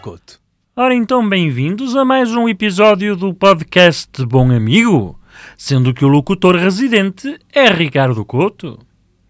[0.00, 0.40] Couto.
[0.74, 5.20] Ora então, bem-vindos a mais um episódio do podcast Bom Amigo,
[5.58, 8.78] sendo que o locutor residente é Ricardo Couto.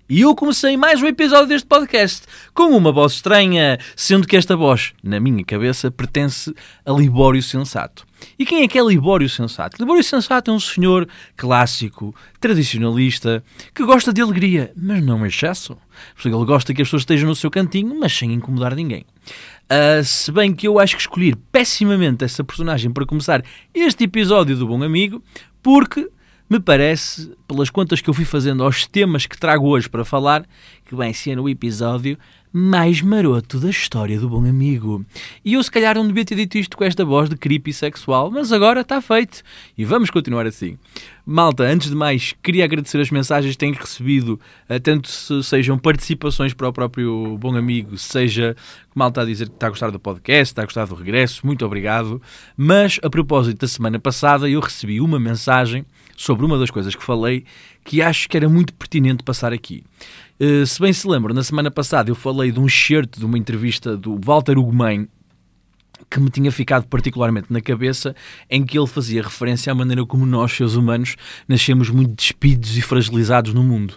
[0.08, 2.22] E eu comecei mais um episódio deste podcast
[2.54, 8.06] com uma voz estranha, sendo que esta voz, na minha cabeça, pertence a Libório Sensato.
[8.38, 9.76] E quem é que é Libório Sensato?
[9.80, 13.42] Libório Sensato é um senhor clássico, tradicionalista,
[13.74, 15.76] que gosta de alegria, mas não em excesso.
[16.24, 19.04] Ele gosta que as pessoas estejam no seu cantinho, mas sem incomodar ninguém.
[19.70, 24.56] Uh, se bem que eu acho que escolhi pessimamente essa personagem para começar este episódio
[24.56, 25.22] do Bom Amigo,
[25.62, 26.10] porque
[26.50, 30.44] me parece, pelas contas que eu fui fazendo aos temas que trago hoje para falar,
[30.84, 32.18] que vai ser o episódio
[32.52, 35.06] mais maroto da história do bom amigo.
[35.44, 38.30] E eu se calhar não devia ter dito isto com esta voz de creepy sexual,
[38.30, 39.42] mas agora está feito.
[39.78, 40.76] E vamos continuar assim.
[41.32, 45.78] Malta, antes de mais, queria agradecer as mensagens que tenho recebido, eh, tanto se sejam
[45.78, 48.56] participações para o próprio bom amigo, seja
[48.92, 51.64] malta a dizer que está a gostar do podcast, está a gostar do regresso, muito
[51.64, 52.20] obrigado.
[52.56, 55.86] Mas a propósito da semana passada, eu recebi uma mensagem
[56.16, 57.44] sobre uma das coisas que falei
[57.84, 59.84] que acho que era muito pertinente passar aqui.
[60.40, 63.38] Uh, se bem se lembram, na semana passada eu falei de um excerto de uma
[63.38, 65.08] entrevista do Walter Ugumem
[66.10, 68.14] que me tinha ficado particularmente na cabeça,
[68.48, 72.82] em que ele fazia referência à maneira como nós, seres humanos, nascemos muito despidos e
[72.82, 73.94] fragilizados no mundo.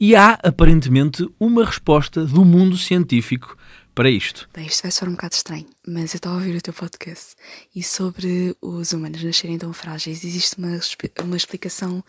[0.00, 3.56] E há, aparentemente, uma resposta do mundo científico
[3.94, 4.48] para isto.
[4.52, 7.36] Bem, isto vai soar um bocado estranho, mas eu estava a ouvir o teu podcast
[7.74, 10.80] e sobre os humanos nascerem tão frágeis, existe uma,
[11.22, 12.02] uma explicação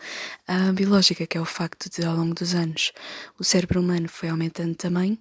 [0.48, 2.92] uh, biológica, que é o facto de, ao longo dos anos,
[3.38, 5.16] o cérebro humano foi aumentando também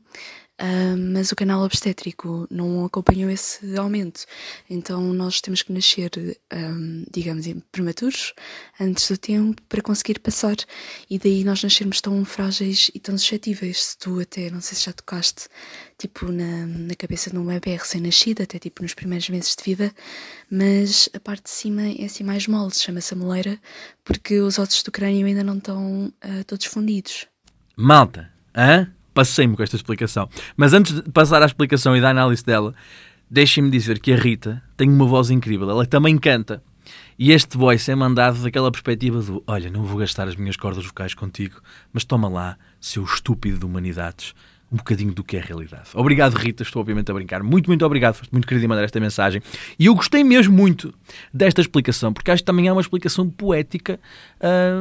[0.62, 4.26] Uh, mas o canal obstétrico não acompanhou esse aumento.
[4.70, 6.12] Então nós temos que nascer,
[6.54, 8.34] um, digamos, prematuros,
[8.80, 10.56] antes do tempo, para conseguir passar.
[11.10, 13.84] E daí nós nascermos tão frágeis e tão suscetíveis.
[13.84, 15.50] Se tu até, não sei se já tocaste,
[15.98, 19.94] tipo, na, na cabeça de um bebê recém-nascido, até tipo nos primeiros meses de vida,
[20.50, 23.60] mas a parte de cima é assim mais mole, chama-se moleira,
[24.06, 27.28] porque os ossos do crânio ainda não estão uh, todos fundidos.
[27.76, 28.95] Malta, hã?
[29.16, 30.30] Passei-me com esta explicação.
[30.56, 32.76] Mas antes de passar à explicação e da análise dela,
[33.32, 35.68] deixem-me dizer que a Rita tem uma voz incrível.
[35.68, 36.62] Ela também canta.
[37.18, 40.86] E este voice é mandado daquela perspectiva do olha, não vou gastar as minhas cordas
[40.86, 41.60] vocais contigo,
[41.92, 44.36] mas toma lá, seu estúpido de humanidades
[44.76, 45.90] um bocadinho do que é a realidade.
[45.94, 47.42] Obrigado, Rita, estou obviamente a brincar.
[47.42, 49.42] Muito, muito obrigado, foste muito querido em mandar esta mensagem.
[49.80, 50.94] E eu gostei mesmo muito
[51.34, 53.98] desta explicação, porque acho que também há uma explicação poética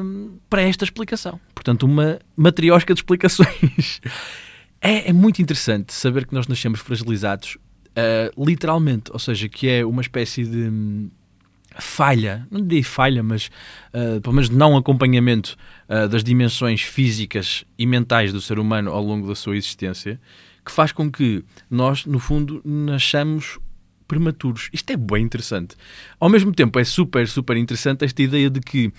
[0.03, 1.41] hum, para esta explicação.
[1.55, 4.01] Portanto, uma matriosca de explicações.
[4.83, 9.85] é, é, muito interessante saber que nós nascemos fragilizados, uh, literalmente, ou seja, que é
[9.87, 11.09] uma espécie de.
[11.79, 13.51] Falha, não diria falha, mas
[13.93, 15.57] uh, pelo menos não acompanhamento
[15.89, 20.21] uh, das dimensões físicas e mentais do ser humano ao longo da sua existência,
[20.65, 23.59] que faz com que nós, no fundo, nasçamos
[24.07, 24.71] prematuros.
[24.73, 25.77] Isto é bem interessante.
[26.21, 28.93] Ao mesmo tempo, é super, super interessante esta ideia de que,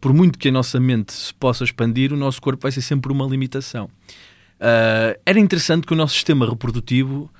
[0.00, 3.12] por muito que a nossa mente se possa expandir, o nosso corpo vai ser sempre
[3.12, 3.86] uma limitação.
[4.56, 7.30] Uh, era interessante que o nosso sistema reprodutivo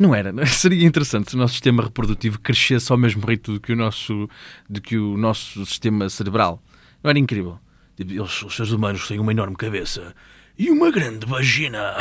[0.00, 0.34] não era.
[0.46, 4.28] Seria interessante se o nosso sistema reprodutivo crescesse ao mesmo ritmo do que o nosso,
[4.68, 6.62] do que o nosso sistema cerebral.
[7.04, 7.58] Não era incrível?
[7.96, 10.14] Tipo, eles, os seres humanos têm uma enorme cabeça
[10.58, 11.96] e uma grande vagina.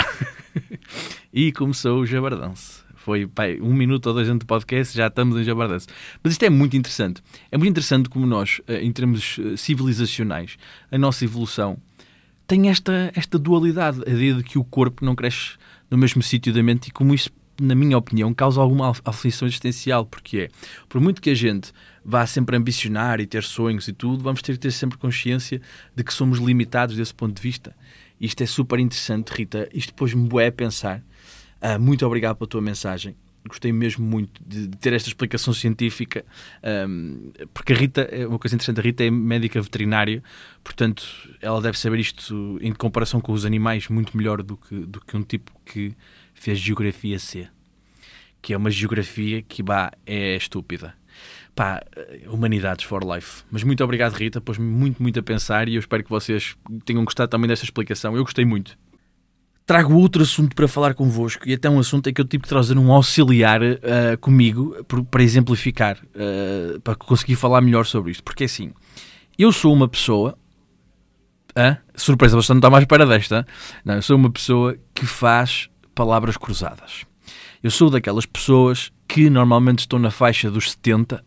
[1.34, 2.88] e começou o jabardance.
[2.96, 5.88] Foi pai, um minuto ou dois antes do podcast, já estamos em jabardance.
[6.24, 7.22] Mas isto é muito interessante.
[7.52, 10.58] É muito interessante como nós, eh, em termos eh, civilizacionais,
[10.92, 11.78] a nossa evolução
[12.46, 15.52] tem esta, esta dualidade, a ideia de que o corpo não cresce
[15.90, 17.30] no mesmo sítio da mente e como isso
[17.62, 20.50] na minha opinião, causa alguma aflição existencial, porque é,
[20.88, 21.72] por muito que a gente
[22.04, 25.62] vá sempre ambicionar e ter sonhos e tudo, vamos ter que ter sempre consciência
[25.96, 27.76] de que somos limitados desse ponto de vista.
[28.20, 29.70] Isto é super interessante, Rita.
[29.74, 31.02] Isto pôs-me bué a pensar.
[31.62, 33.16] Uh, muito obrigado pela tua mensagem.
[33.48, 36.26] Gostei mesmo muito de, de ter esta explicação científica,
[36.88, 40.22] um, porque a Rita, é uma coisa interessante, a Rita é médica veterinária,
[40.62, 41.04] portanto,
[41.42, 45.16] ela deve saber isto em comparação com os animais muito melhor do que, do que
[45.16, 45.96] um tipo que
[46.40, 47.48] fez Geografia C,
[48.42, 50.94] que é uma geografia que bah, é estúpida.
[51.56, 51.82] Pá,
[52.28, 53.44] Humanidades for Life.
[53.52, 56.56] Mas muito obrigado, Rita, pôs-me muito, muito a pensar e eu espero que vocês
[56.86, 58.16] tenham gostado também desta explicação.
[58.16, 58.78] Eu gostei muito.
[59.66, 62.50] Trago outro assunto para falar convosco e até um assunto em que eu tive que
[62.50, 68.24] trazer um auxiliar uh, comigo para exemplificar, uh, para conseguir falar melhor sobre isto.
[68.24, 68.72] Porque assim,
[69.38, 70.38] eu sou uma pessoa
[71.56, 71.78] Hã?
[71.96, 73.46] Surpresa, bastante não está mais para desta.
[73.84, 75.70] Não, eu sou uma pessoa que faz
[76.00, 77.04] palavras cruzadas.
[77.62, 81.22] Eu sou daquelas pessoas que normalmente estão na faixa dos 70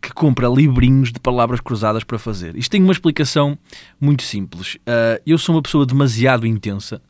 [0.00, 2.56] que compra livrinhos de palavras cruzadas para fazer.
[2.56, 3.58] Isto tem uma explicação
[4.00, 4.76] muito simples.
[4.76, 7.02] Uh, eu sou uma pessoa demasiado intensa.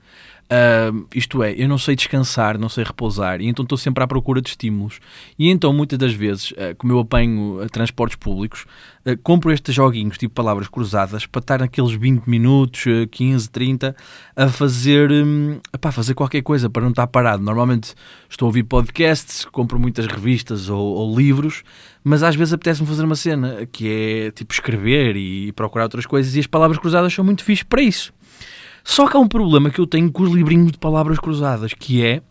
[0.44, 4.06] Uh, isto é, eu não sei descansar, não sei repousar, e então estou sempre à
[4.06, 5.00] procura de estímulos.
[5.38, 8.66] E então, muitas das vezes, uh, como eu apanho uh, transportes públicos,
[9.22, 13.94] compro estes joguinhos, tipo palavras cruzadas, para estar naqueles 20 minutos, 15, 30,
[14.34, 17.42] a fazer, um, epá, fazer qualquer coisa, para não estar parado.
[17.42, 17.94] Normalmente
[18.30, 21.62] estou a ouvir podcasts, compro muitas revistas ou, ou livros,
[22.02, 26.34] mas às vezes apetece-me fazer uma cena que é tipo escrever e procurar outras coisas,
[26.34, 28.10] e as palavras cruzadas são muito fixe para isso.
[28.84, 32.04] Só que há um problema que eu tenho com os livrinhos de palavras cruzadas, que
[32.04, 32.22] é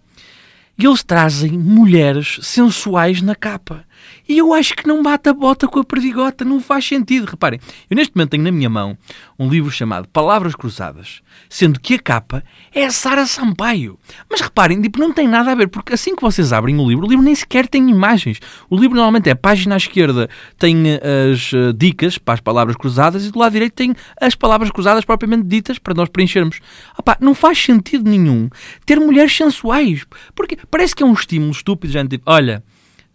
[0.77, 3.85] eles trazem mulheres sensuais na capa.
[4.27, 7.25] E eu acho que não bate a bota com a perdigota, não faz sentido.
[7.25, 7.59] Reparem,
[7.89, 8.97] eu neste momento tenho na minha mão
[9.38, 14.00] um livro chamado Palavras Cruzadas, sendo que a capa é a Sara Sampaio.
[14.29, 17.05] Mas reparem, tipo, não tem nada a ver, porque assim que vocês abrem o livro,
[17.05, 18.39] o livro nem sequer tem imagens.
[18.69, 22.75] O livro normalmente é página à esquerda, tem eh, as uh, dicas para as palavras
[22.75, 26.59] cruzadas e do lado direito tem as palavras cruzadas propriamente ditas para nós preenchermos.
[26.97, 28.49] Opa, não faz sentido nenhum
[28.85, 32.11] ter mulheres sensuais, porque parece que é um estímulo estúpido, gente.
[32.11, 32.63] Tipo, olha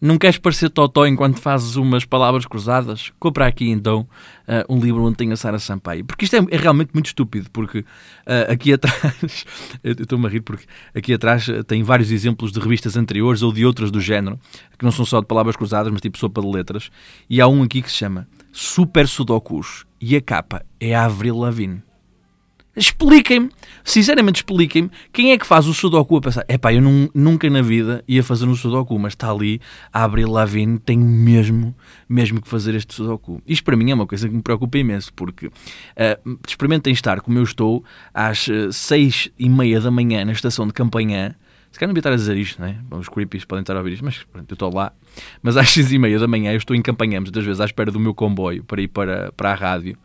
[0.01, 3.11] não queres parecer totó enquanto fazes umas palavras cruzadas?
[3.19, 4.09] Compra aqui então
[4.47, 6.05] uh, um livro onde tem a Sara Sampaio.
[6.05, 9.45] Porque isto é, é, realmente muito estúpido, porque uh, aqui atrás,
[9.83, 13.53] eu estou-me a rir porque aqui atrás eh, tem vários exemplos de revistas anteriores ou
[13.53, 14.39] de outras do género,
[14.79, 16.91] que não são só de palavras cruzadas, mas tipo sopa de letras.
[17.29, 21.39] E há um aqui que se chama Super Sudokus e a capa é a Avril
[21.39, 21.88] Lavigne.
[22.79, 23.51] Expliquem-me,
[23.83, 26.81] sinceramente expliquem-me, quem é que faz o Sudoku a pensar, epá, eu
[27.13, 29.61] nunca na vida ia fazer um Sudoku, mas está ali
[29.93, 31.75] a abrir Lavigne, tenho mesmo,
[32.09, 33.43] mesmo que fazer este Sudoku.
[33.47, 37.37] Isto para mim é uma coisa que me preocupa imenso, porque uh, experimentem estar como
[37.39, 37.85] eu estou
[38.15, 41.37] às uh, seis e meia da manhã na estação de campanha,
[41.73, 42.79] se calhar não devia estar a dizer isto, né?
[42.93, 44.93] Os creepies podem estar a ouvir isto, mas pronto, eu estou lá.
[45.43, 47.91] Mas às seis e meia da manhã eu estou em campanha, muitas vezes à espera
[47.91, 49.99] do meu comboio para ir para, para a rádio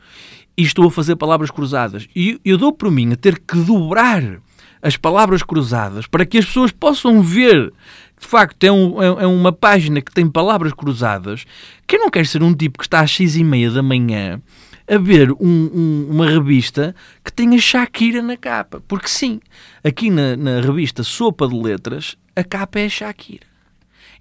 [0.58, 2.08] e estou a fazer palavras cruzadas.
[2.16, 4.40] E eu dou por mim a ter que dobrar
[4.82, 7.72] as palavras cruzadas para que as pessoas possam ver
[8.20, 11.46] de facto é, um, é, é uma página que tem palavras cruzadas
[11.88, 14.42] que eu não quero ser um tipo que está às seis e meia da manhã
[14.88, 18.82] a ver um, um, uma revista que tenha Shakira na capa.
[18.88, 19.40] Porque sim,
[19.84, 23.53] aqui na, na revista Sopa de Letras, a capa é Shakira.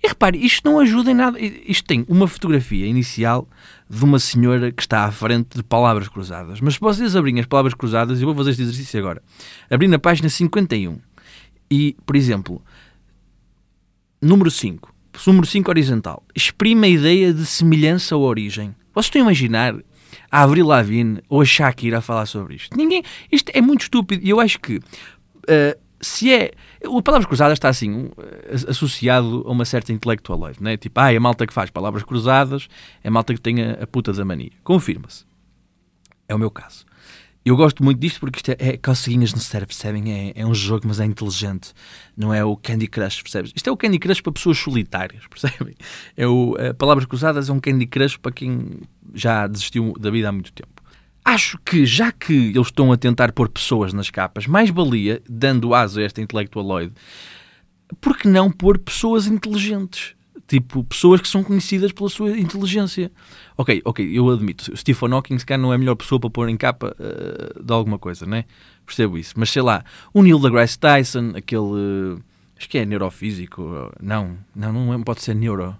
[0.02, 1.38] E repare, isto não ajuda em nada.
[1.40, 3.48] Isto tem uma fotografia inicial
[3.88, 6.60] de uma senhora que está à frente de palavras cruzadas.
[6.60, 9.22] Mas se vocês abrirem as palavras cruzadas, eu vou fazer este exercício agora.
[9.70, 10.98] Abrindo a página 51
[11.70, 12.60] e, por exemplo,
[14.20, 14.92] número 5,
[15.24, 18.74] número 5 horizontal, exprime a ideia de semelhança ou origem.
[18.92, 19.76] Vocês estão a imaginar
[20.30, 22.76] a Avril Lavigne ou a Shakira a falar sobre isto?
[22.76, 23.04] Ninguém.
[23.30, 24.78] Isto é muito estúpido e eu acho que.
[24.78, 26.50] Uh, se é.
[26.84, 28.10] O Palavras Cruzadas está assim,
[28.68, 30.76] associado a uma certa intelectualoide, né?
[30.76, 32.68] Tipo, ah, é a malta que faz palavras cruzadas,
[33.04, 34.50] é a malta que tem a, a puta da mania.
[34.64, 35.24] Confirma-se.
[36.28, 36.84] É o meu caso.
[37.44, 40.12] Eu gosto muito disto porque isto é, é coceguinhas no cérebro, percebem?
[40.12, 41.72] É, é, um jogo, mas é inteligente.
[42.16, 43.52] Não é o Candy Crush, percebes?
[43.54, 45.74] Isto é o Candy Crush para pessoas solitárias, percebem?
[46.16, 48.80] É o, é, Palavras Cruzadas é um Candy Crush para quem
[49.12, 50.81] já desistiu da vida há muito tempo.
[51.24, 55.74] Acho que, já que eles estão a tentar pôr pessoas nas capas, mais valia, dando
[55.74, 56.92] aso a esta intelectualoide,
[58.00, 60.14] por que não pôr pessoas inteligentes?
[60.48, 63.10] Tipo, pessoas que são conhecidas pela sua inteligência.
[63.56, 64.76] Ok, ok, eu admito.
[64.76, 67.72] Stephen Hawking, se calhar, não é a melhor pessoa para pôr em capa uh, de
[67.72, 68.44] alguma coisa, né?
[68.84, 69.34] Percebo isso.
[69.36, 71.62] Mas sei lá, o Neil deGrasse Tyson, aquele.
[71.62, 72.22] Uh,
[72.58, 73.92] acho que é neurofísico.
[74.00, 75.76] Não, não, não pode ser neuro.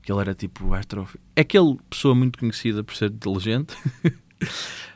[0.00, 1.22] Que ele era tipo astrofísico.
[1.34, 3.74] É aquele pessoa muito conhecida por ser inteligente.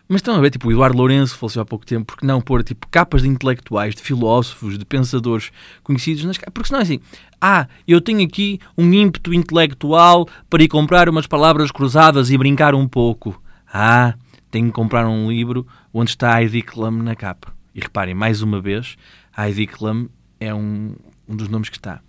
[0.08, 2.64] Mas estão a ver, tipo, o Eduardo Lourenço faleceu há pouco tempo, porque não pôr,
[2.64, 5.50] tipo, capas de intelectuais, de filósofos, de pensadores
[5.82, 6.54] conhecidos nas capas?
[6.54, 7.00] Porque senão é assim,
[7.38, 12.74] ah, eu tenho aqui um ímpeto intelectual para ir comprar umas palavras cruzadas e brincar
[12.74, 13.40] um pouco.
[13.70, 14.14] Ah,
[14.50, 17.52] tenho que comprar um livro onde está Heidi Klum na capa.
[17.74, 18.96] E reparem, mais uma vez,
[19.36, 20.08] Heidi Klum
[20.40, 20.94] é um,
[21.28, 22.00] um dos nomes que está.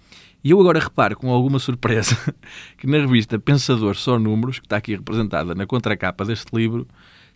[0.41, 2.15] E eu agora reparo com alguma surpresa
[2.77, 6.87] que na revista Pensador Só Números, que está aqui representada na contracapa deste livro,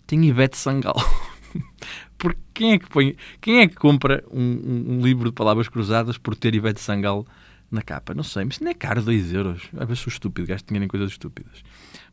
[0.05, 0.95] tem Ivete Sangal.
[2.17, 6.17] Porque quem é que põe, quem é que compra um, um, livro de palavras cruzadas
[6.17, 7.25] por ter Ivete Sangal
[7.69, 8.13] na capa?
[8.13, 9.63] Não sei, mas não é caro 2 euros.
[9.77, 11.63] Às vezes sou estúpido, gasto dinheiro em coisas estúpidas.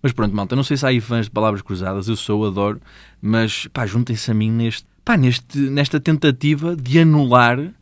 [0.02, 2.80] Mas pronto, malta, não sei se há aí fãs de palavras cruzadas, eu sou, adoro,
[3.20, 7.72] mas pá, juntem-se a mim neste, pá, neste, nesta tentativa de anular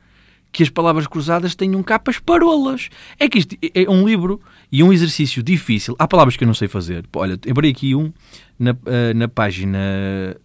[0.51, 2.89] que as palavras cruzadas tenham capas parolas.
[3.19, 4.41] É que isto é um livro
[4.73, 5.95] e um exercício difícil.
[5.99, 7.05] Há palavras que eu não sei fazer.
[7.15, 8.13] Olha, abri aqui um
[8.59, 9.79] na, uh, na página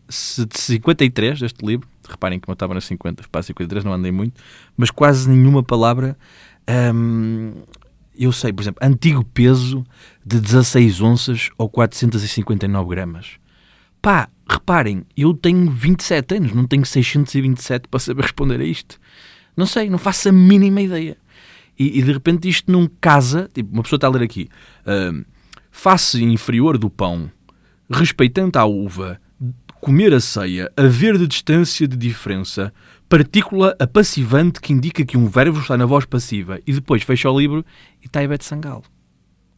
[0.10, 1.88] 53 deste livro.
[2.08, 4.42] Reparem que eu estava na 50, para 53 não andei muito,
[4.76, 6.18] mas quase nenhuma palavra
[6.94, 7.54] um,
[8.18, 9.84] eu sei, por exemplo, antigo peso
[10.26, 13.38] de 16 onças ou 459 gramas.
[14.02, 19.00] Pá, reparem, eu tenho 27 anos, não tenho 627 para saber responder a isto.
[19.56, 21.18] Não sei, não faço a mínima ideia.
[21.78, 24.48] E, e de repente isto não casa, tipo, uma pessoa está a ler aqui,
[24.86, 25.26] uh,
[25.72, 27.32] face inferior do pão,
[27.90, 29.20] respeitando a uva,
[29.82, 32.74] comer a ceia, haver de distância de diferença,
[33.10, 37.38] partícula apassivante que indica que um verbo está na voz passiva e depois fecha o
[37.38, 37.66] livro
[38.02, 38.84] e está Ivete Sangalo.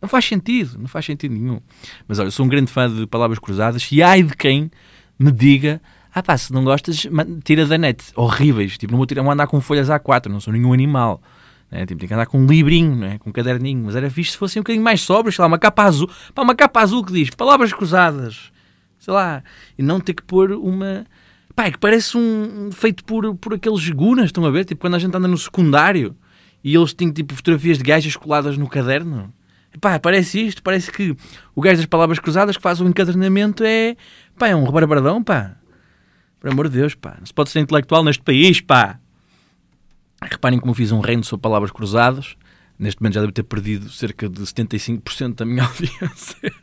[0.01, 1.59] Não faz sentido, não faz sentido nenhum.
[2.07, 4.69] Mas olha, eu sou um grande fã de palavras cruzadas e ai de quem
[5.17, 5.81] me diga
[6.15, 7.05] ah pá, se não gostas,
[7.43, 8.01] tira da net.
[8.15, 8.77] Horríveis.
[8.77, 11.21] Tipo, não vou, tirar, vou andar com folhas A4, não sou nenhum animal.
[11.69, 11.85] Né?
[11.85, 13.17] Tipo, tem que andar com um livrinho, né?
[13.19, 13.83] com um caderninho.
[13.83, 16.09] Mas era fixe se fossem um bocadinho mais sobres, sei lá, uma capa azul.
[16.33, 18.49] Pá, uma capa azul que diz palavras cruzadas.
[18.97, 19.43] Sei lá.
[19.77, 21.05] E não ter que pôr uma...
[21.53, 24.63] Pá, é que parece um, feito por, por aqueles gunas, estão a ver?
[24.63, 26.15] Tipo, quando a gente anda no secundário
[26.63, 29.33] e eles têm tipo fotografias de gajas coladas no caderno.
[29.81, 31.13] Pá, parece isto, parece que
[31.53, 33.97] o gajo das palavras cruzadas que faz o encadernamento é,
[34.39, 35.57] pá, é um rebarbardão, pá.
[36.45, 37.15] Por amor de Deus, pá.
[37.17, 38.99] Não se pode ser intelectual neste país, pá.
[40.21, 42.35] Reparem como fiz um reino sobre palavras cruzadas.
[42.77, 46.53] Neste momento já devo ter perdido cerca de 75% da minha audiência.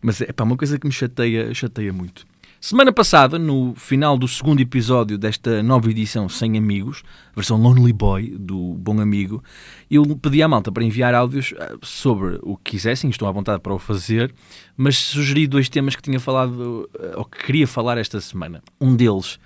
[0.00, 2.24] Mas é pá, uma coisa que me chateia, chateia muito.
[2.62, 7.02] Semana passada, no final do segundo episódio desta nova edição Sem Amigos,
[7.34, 9.42] versão Lonely Boy, do Bom Amigo,
[9.90, 13.62] eu pedi à malta para enviar áudios ah, sobre o que quisessem, estou à vontade
[13.62, 14.34] para o fazer,
[14.76, 18.62] mas sugeri dois temas que tinha falado, ah, ou que queria falar esta semana.
[18.78, 19.38] Um deles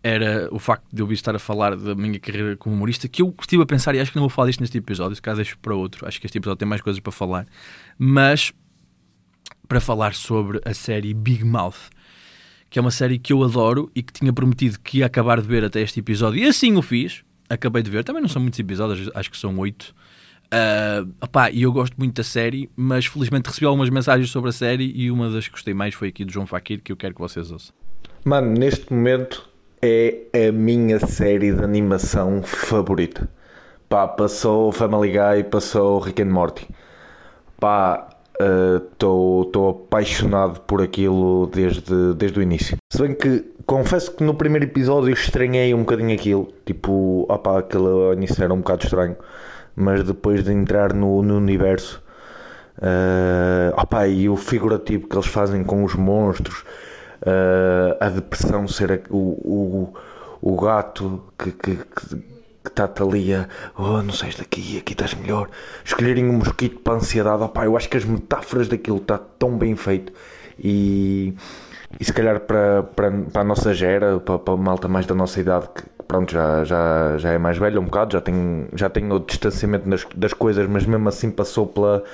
[0.00, 3.34] era o facto de eu estar a falar da minha carreira como humorista, que eu
[3.40, 5.58] estive a pensar, e acho que não vou falar disto neste episódio, se caso deixo
[5.58, 7.48] para outro, acho que este episódio tem mais coisas para falar,
[7.98, 8.52] mas
[9.66, 11.90] para falar sobre a série Big Mouth
[12.70, 15.48] que é uma série que eu adoro e que tinha prometido que ia acabar de
[15.48, 16.40] ver até este episódio.
[16.40, 17.24] E assim o fiz.
[17.48, 18.04] Acabei de ver.
[18.04, 19.92] Também não são muitos episódios, acho que são oito.
[20.46, 24.52] Uh, opá, e eu gosto muito da série, mas felizmente recebi algumas mensagens sobre a
[24.52, 27.14] série e uma das que gostei mais foi aqui do João Fakir, que eu quero
[27.14, 27.74] que vocês ouçam.
[28.24, 29.48] Mano, neste momento
[29.82, 33.28] é a minha série de animação favorita.
[33.88, 36.68] Pá, passou Family Guy, passou Rick and Morty.
[37.58, 38.08] Pá,
[38.92, 42.76] Estou uh, apaixonado por aquilo desde, desde o início.
[42.90, 46.48] Se bem que confesso que no primeiro episódio estranhei um bocadinho aquilo.
[46.64, 49.16] Tipo, opá, aquilo início era um bocado estranho.
[49.76, 52.02] Mas depois de entrar no, no universo,
[52.78, 56.64] uh, opá, e o figurativo que eles fazem com os monstros,
[57.22, 59.94] uh, a depressão ser o, o,
[60.40, 65.14] o gato que, que, que que está-te ali a oh, não sais daqui, aqui estás
[65.14, 65.48] melhor.
[65.84, 69.56] Escolherem um mosquito para a ansiedade, opá, eu acho que as metáforas daquilo está tão
[69.56, 70.12] bem feito
[70.58, 71.34] e,
[71.98, 75.14] e se calhar para, para, para a nossa gera, para, para a malta mais da
[75.14, 78.90] nossa idade, que pronto, já, já, já é mais velho um bocado, já tem, já
[78.90, 82.04] tem o distanciamento das, das coisas, mas mesmo assim passou pela,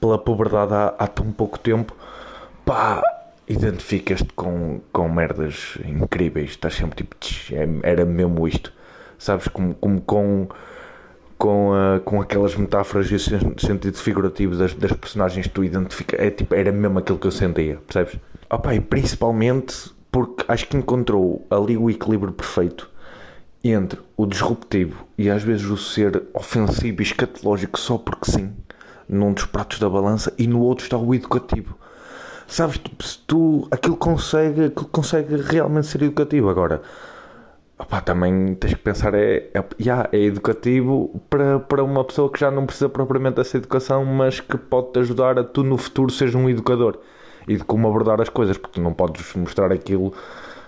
[0.00, 1.94] pela puberdade há, há tão pouco tempo,
[2.64, 3.02] pá,
[3.46, 7.16] identificas-te com, com merdas incríveis, estás sempre tipo,
[7.52, 8.72] é, era mesmo isto
[9.22, 9.48] sabes?
[9.48, 10.48] Como, como com,
[11.38, 13.18] com, uh, com aquelas metáforas e o
[13.60, 16.20] sentido figurativo das, das personagens que tu identificas.
[16.20, 18.18] É, tipo, era mesmo aquilo que eu sentia, percebes?
[18.50, 22.90] Opa, e principalmente porque acho que encontrou ali o equilíbrio perfeito
[23.64, 28.52] entre o disruptivo e às vezes o ser ofensivo e escatológico só porque sim,
[29.08, 31.78] num dos pratos da balança, e no outro está o educativo.
[32.46, 36.50] Sabes, tipo, tu aquilo consegue, aquilo consegue realmente ser educativo.
[36.50, 36.82] Agora,
[37.82, 42.38] Opa, também tens que pensar, é, é, yeah, é educativo para, para uma pessoa que
[42.38, 46.12] já não precisa propriamente dessa educação, mas que pode te ajudar a tu no futuro
[46.12, 47.00] seres um educador
[47.48, 50.14] e de como abordar as coisas, porque tu não podes mostrar aquilo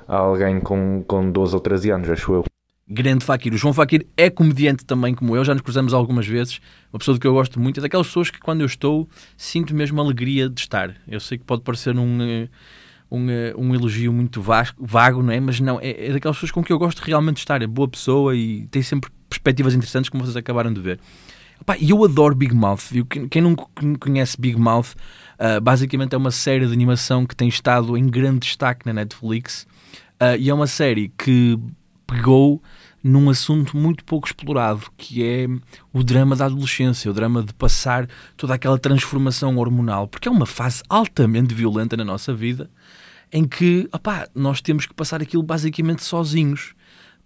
[0.09, 2.45] a alguém com, com 12 ou 13 anos, acho eu.
[2.87, 3.55] Grande Fakir.
[3.55, 6.61] O João Fakir é comediante também, como eu, já nos cruzamos algumas vezes.
[6.93, 10.01] Uma pessoa que eu gosto muito, é daquelas pessoas que quando eu estou sinto mesmo
[10.01, 10.97] alegria de estar.
[11.07, 12.49] Eu sei que pode parecer um eh,
[13.15, 15.41] um, eh, um elogio muito vago, vago, não é?
[15.41, 17.63] Mas não, é, é daquelas pessoas com que eu gosto realmente de estar.
[17.63, 21.01] É boa pessoa e tem sempre perspectivas interessantes, como vocês acabaram de ver.
[21.79, 22.91] E eu adoro Big Mouth.
[23.31, 23.55] Quem não
[23.99, 24.95] conhece Big Mouth,
[25.39, 29.67] uh, basicamente é uma série de animação que tem estado em grande destaque na Netflix.
[30.21, 31.59] Uh, e é uma série que
[32.07, 32.63] pegou
[33.03, 35.47] num assunto muito pouco explorado, que é
[35.93, 40.47] o drama da adolescência, o drama de passar toda aquela transformação hormonal, porque é uma
[40.47, 42.71] fase altamente violenta na nossa vida
[43.35, 46.73] em que opá, nós temos que passar aquilo basicamente sozinhos.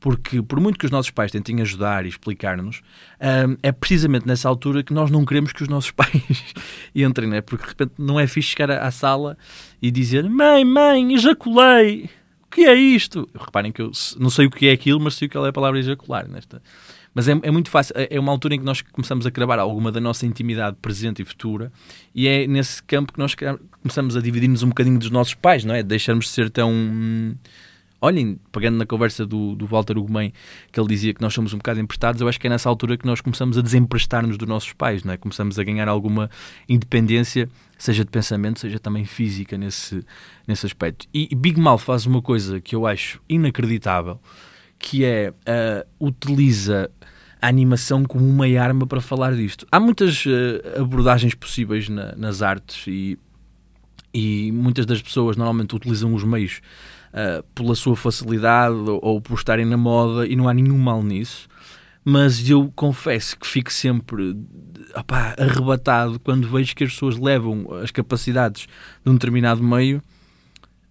[0.00, 2.82] Porque, por muito que os nossos pais tentem ajudar e explicar-nos,
[3.20, 6.54] hum, é precisamente nessa altura que nós não queremos que os nossos pais
[6.94, 7.40] entrem, né?
[7.40, 9.36] porque de repente não é fixe chegar à sala
[9.82, 12.08] e dizer: Mãe, mãe, ejaculei.
[12.44, 13.28] O que é isto?
[13.38, 15.52] Reparem que eu não sei o que é aquilo, mas sei o que é a
[15.52, 16.62] palavra ejacular nesta,
[17.14, 19.58] Mas é, é, muito fácil, é, é uma altura em que nós começamos a cravar
[19.58, 21.72] alguma da nossa intimidade presente e futura,
[22.14, 23.34] e é nesse campo que nós
[23.82, 25.82] começamos a dividir-nos um bocadinho dos nossos pais, não é?
[25.82, 26.72] Deixarmos de ser tão.
[28.00, 30.32] Olhem, pegando na conversa do, do Walter Ugumem,
[30.70, 32.96] que ele dizia que nós somos um bocado emprestados, eu acho que é nessa altura
[32.96, 35.16] que nós começamos a desemprestar-nos dos nossos pais, não é?
[35.16, 36.30] Começamos a ganhar alguma
[36.68, 40.04] independência, seja de pensamento, seja também física, nesse,
[40.46, 41.08] nesse aspecto.
[41.12, 44.20] E Big Mouth faz uma coisa que eu acho inacreditável,
[44.78, 46.88] que é uh, utiliza
[47.40, 49.66] a animação como uma arma para falar disto.
[49.70, 53.18] Há muitas uh, abordagens possíveis na, nas artes e,
[54.12, 56.60] e muitas das pessoas normalmente utilizam os meios
[57.12, 61.02] uh, pela sua facilidade ou, ou, por estarem na moda e não há nenhum mal
[61.02, 61.48] nisso.
[62.04, 64.36] Mas eu confesso que fico sempre
[64.96, 68.66] opá, arrebatado quando vejo que as pessoas levam as capacidades
[69.04, 70.02] de um determinado meio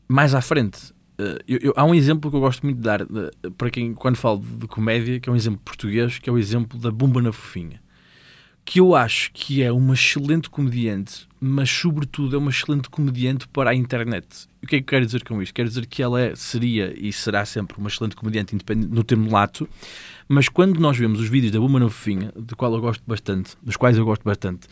[0.08, 0.94] mais à frente.
[1.20, 3.94] Uh, eu, eu, há um exemplo que eu gosto muito de dar uh, para quem,
[3.94, 7.22] quando falo de comédia, que é um exemplo português, que é o exemplo da Bumba
[7.22, 7.82] na Fofinha.
[8.64, 13.72] Que eu acho que é uma excelente comediante, mas sobretudo é uma excelente comediante para
[13.72, 14.48] a internet.
[14.62, 15.54] O que é que quero dizer com isto?
[15.54, 19.32] Quero dizer que ela é, seria e será sempre uma excelente comediante independente no termo
[19.32, 19.68] lato,
[20.28, 23.56] mas quando nós vemos os vídeos da Bumba na Fofinha, do qual eu gosto bastante,
[23.64, 24.68] dos quais eu gosto bastante,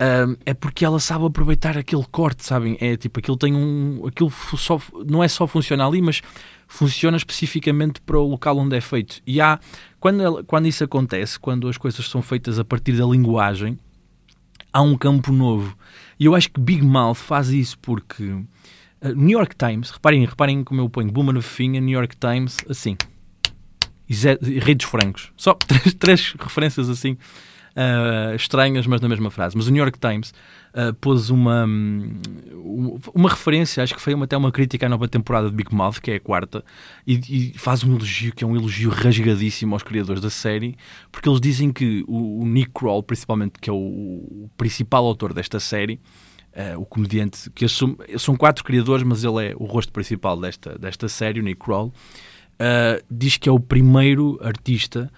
[0.00, 2.78] um, é porque ela sabe aproveitar aquele corte, sabem?
[2.80, 4.06] É tipo, aquilo tem um.
[4.06, 6.22] Aquilo só, não é só funciona ali, mas
[6.66, 9.20] funciona especificamente para o local onde é feito.
[9.26, 9.60] E há.
[9.98, 13.78] Quando, ela, quando isso acontece, quando as coisas são feitas a partir da linguagem,
[14.72, 15.76] há um campo novo.
[16.18, 18.24] E eu acho que Big Mouth faz isso porque.
[18.24, 22.56] Uh, New York Times, reparem, reparem como eu ponho Boomer no Finha, New York Times,
[22.70, 22.96] assim.
[24.08, 25.30] E redes francos.
[25.36, 27.18] Só três, três referências assim
[27.76, 29.56] uh, estranhas, mas na mesma frase.
[29.56, 30.32] Mas o New York Times
[30.74, 31.66] uh, pôs uma,
[33.14, 36.00] uma referência, acho que foi uma, até uma crítica à nova temporada de Big Mouth,
[36.00, 36.64] que é a quarta,
[37.06, 40.76] e, e, faz um elogio que é um elogio rasgadíssimo aos criadores da série,
[41.10, 45.32] porque eles dizem que o, o Nick Kroll, principalmente, que é o, o principal autor
[45.32, 46.00] desta série,
[46.50, 50.76] Uh, o comediante, que assume, são quatro criadores, mas ele é o rosto principal desta,
[50.76, 51.94] desta série, o Nick Kroll,
[52.60, 55.08] uh, diz que é o primeiro artista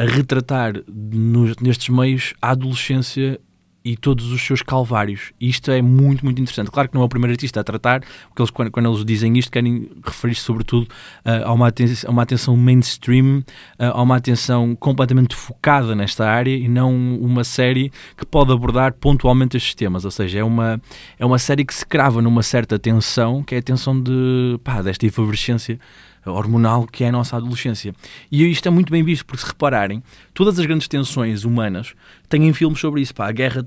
[0.00, 3.38] a retratar nos, nestes meios a adolescência
[3.84, 5.32] e todos os seus calvários.
[5.38, 6.70] E isto é muito, muito interessante.
[6.70, 9.38] Claro que não é o primeiro artista a tratar, porque eles, quando, quando eles dizem
[9.38, 13.44] isto, querem referir-se sobretudo uh, a, uma atenção, a uma atenção mainstream, uh,
[13.92, 19.58] a uma atenção completamente focada nesta área e não uma série que pode abordar pontualmente
[19.58, 20.06] estes temas.
[20.06, 20.80] Ou seja, é uma,
[21.18, 24.80] é uma série que se crava numa certa tensão, que é a tensão de, pá,
[24.80, 25.78] desta efervescência
[26.26, 27.94] hormonal que é a nossa adolescência.
[28.30, 30.02] E isto é muito bem visto, porque se repararem,
[30.34, 31.94] todas as grandes tensões humanas
[32.28, 33.14] têm filmes sobre isso.
[33.14, 33.66] Pá, a guerra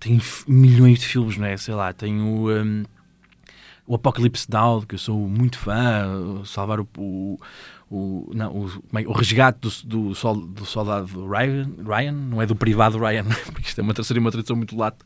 [0.00, 1.56] tem milhões de filmes, não é?
[1.56, 2.50] Sei lá, tem o.
[2.50, 2.84] Um,
[3.86, 7.38] o Apocalypse Now, que eu sou muito fã, salvar o, o,
[7.90, 12.46] o, não, o, é, o resgate do, do, sol, do soldado Ryan, Ryan, não é
[12.46, 15.04] do privado Ryan, porque isto é uma, seria uma tradução muito lata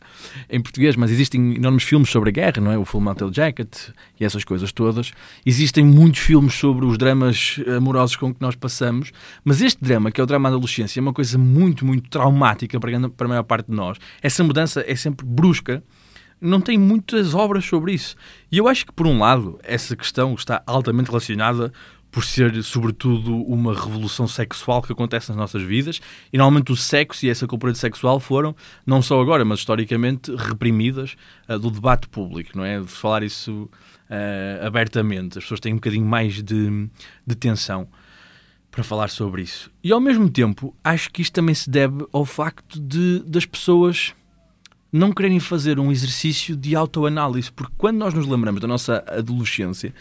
[0.49, 2.79] em português, mas existem enormes filmes sobre a guerra, não é?
[2.79, 5.12] O Full Metal Jacket e essas coisas todas.
[5.45, 9.12] Existem muitos filmes sobre os dramas amorosos com que nós passamos,
[9.45, 12.79] mas este drama, que é o drama da adolescência, é uma coisa muito, muito traumática
[12.79, 13.99] para, para a maior parte de nós.
[14.23, 15.83] Essa mudança é sempre brusca
[16.41, 18.17] não tem muitas obras sobre isso.
[18.51, 21.73] E eu acho que, por um lado, essa questão está altamente relacionada
[22.18, 26.00] por ser, sobretudo, uma revolução sexual que acontece nas nossas vidas.
[26.33, 31.14] E normalmente o sexo e essa cultura sexual foram, não só agora, mas historicamente, reprimidas
[31.48, 32.81] uh, do debate público, não é?
[32.81, 33.70] De falar isso
[34.11, 35.38] uh, abertamente.
[35.38, 36.90] As pessoas têm um bocadinho mais de,
[37.24, 37.87] de tensão
[38.68, 39.70] para falar sobre isso.
[39.85, 44.12] E ao mesmo tempo, acho que isto também se deve ao facto de das pessoas
[44.90, 49.94] não quererem fazer um exercício de autoanálise, porque quando nós nos lembramos da nossa adolescência,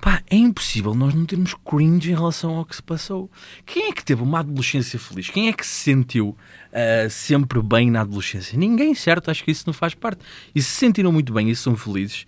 [0.00, 3.30] Pá, é impossível nós não termos cringe em relação ao que se passou.
[3.66, 5.28] Quem é que teve uma adolescência feliz?
[5.28, 8.58] Quem é que se sentiu uh, sempre bem na adolescência?
[8.58, 9.30] Ninguém, certo?
[9.30, 10.22] Acho que isso não faz parte.
[10.54, 12.26] E se sentiram muito bem e são felizes,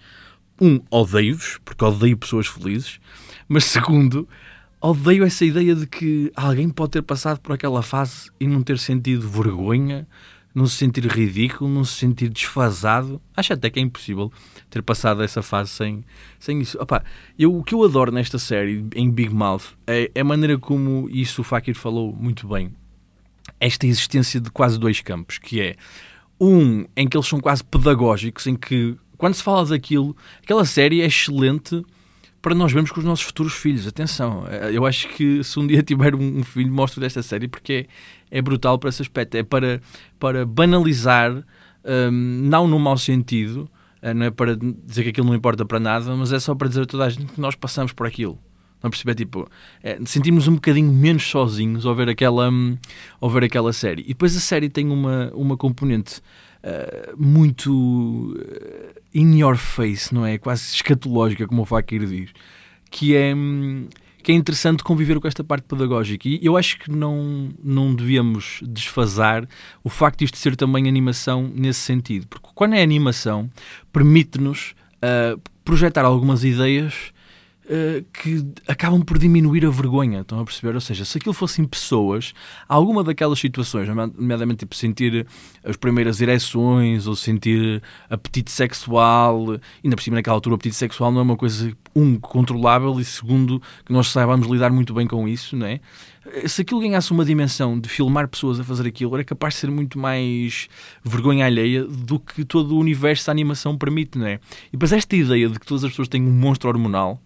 [0.61, 3.01] um, odeio-vos, porque odeio pessoas felizes,
[3.49, 4.29] mas segundo,
[4.81, 8.79] odeio essa ideia de que alguém pode ter passado por aquela fase e não ter
[8.79, 10.07] sentido vergonha,
[10.55, 13.21] não se sentir ridículo, não se sentir desfasado.
[13.35, 14.31] Acho até que é impossível
[14.73, 16.03] ter passado essa fase sem,
[16.41, 16.79] sem isso.
[16.81, 17.05] Opa,
[17.39, 21.09] eu, o que eu adoro nesta série, em Big Mouth, é, é a maneira como
[21.11, 22.73] isso o Fakir falou muito bem.
[23.61, 25.77] Esta existência de quase dois campos, que é
[26.41, 31.03] um em que eles são quase pedagógicos, em que quando se fala daquilo, aquela série
[31.03, 31.85] é excelente
[32.41, 33.87] para nós vermos com os nossos futuros filhos.
[33.87, 37.87] Atenção, eh, eu acho que se um dia tiver um filho, mostro desta série porque
[38.31, 39.37] é, é brutal para esse aspecto.
[39.37, 39.83] É para,
[40.19, 41.45] para banalizar,
[41.85, 43.71] um, não no mau sentido,
[44.03, 46.83] não é para dizer que aquilo não importa para nada, mas é só para dizer
[46.83, 48.39] a toda a gente que nós passamos por aquilo.
[48.83, 49.49] Não perceber, tipo,
[49.83, 52.77] é, sentimos um bocadinho menos sozinhos ao ver aquela, hum,
[53.21, 54.03] ao ver aquela série.
[54.03, 56.21] E depois a série tem uma, uma componente
[56.65, 60.37] uh, muito uh, in your face, não é?
[60.37, 62.31] Quase escatológica, como o Fakir diz,
[62.91, 63.33] que é.
[64.23, 66.29] Que é interessante conviver com esta parte pedagógica.
[66.29, 69.49] E eu acho que não, não devíamos desfasar
[69.83, 72.27] o facto de isto ser também animação nesse sentido.
[72.29, 73.51] Porque quando é animação,
[73.93, 77.12] permite-nos uh, projetar algumas ideias
[77.73, 80.75] Uh, que acabam por diminuir a vergonha, estão a perceber?
[80.75, 82.35] Ou seja, se aquilo fossem pessoas,
[82.69, 85.27] alguma daquelas situações, nomeadamente tipo sentir
[85.65, 91.11] as primeiras ereções ou sentir apetite sexual, ainda por cima naquela altura o apetite sexual
[91.11, 95.27] não é uma coisa, um, controlável e segundo, que nós saibamos lidar muito bem com
[95.27, 95.81] isso, não é?
[96.47, 99.71] Se aquilo ganhasse uma dimensão de filmar pessoas a fazer aquilo, era capaz de ser
[99.71, 100.69] muito mais
[101.03, 104.41] vergonha alheia do que todo o universo da animação permite, não é?
[104.69, 107.19] E depois esta ideia de que todas as pessoas têm um monstro hormonal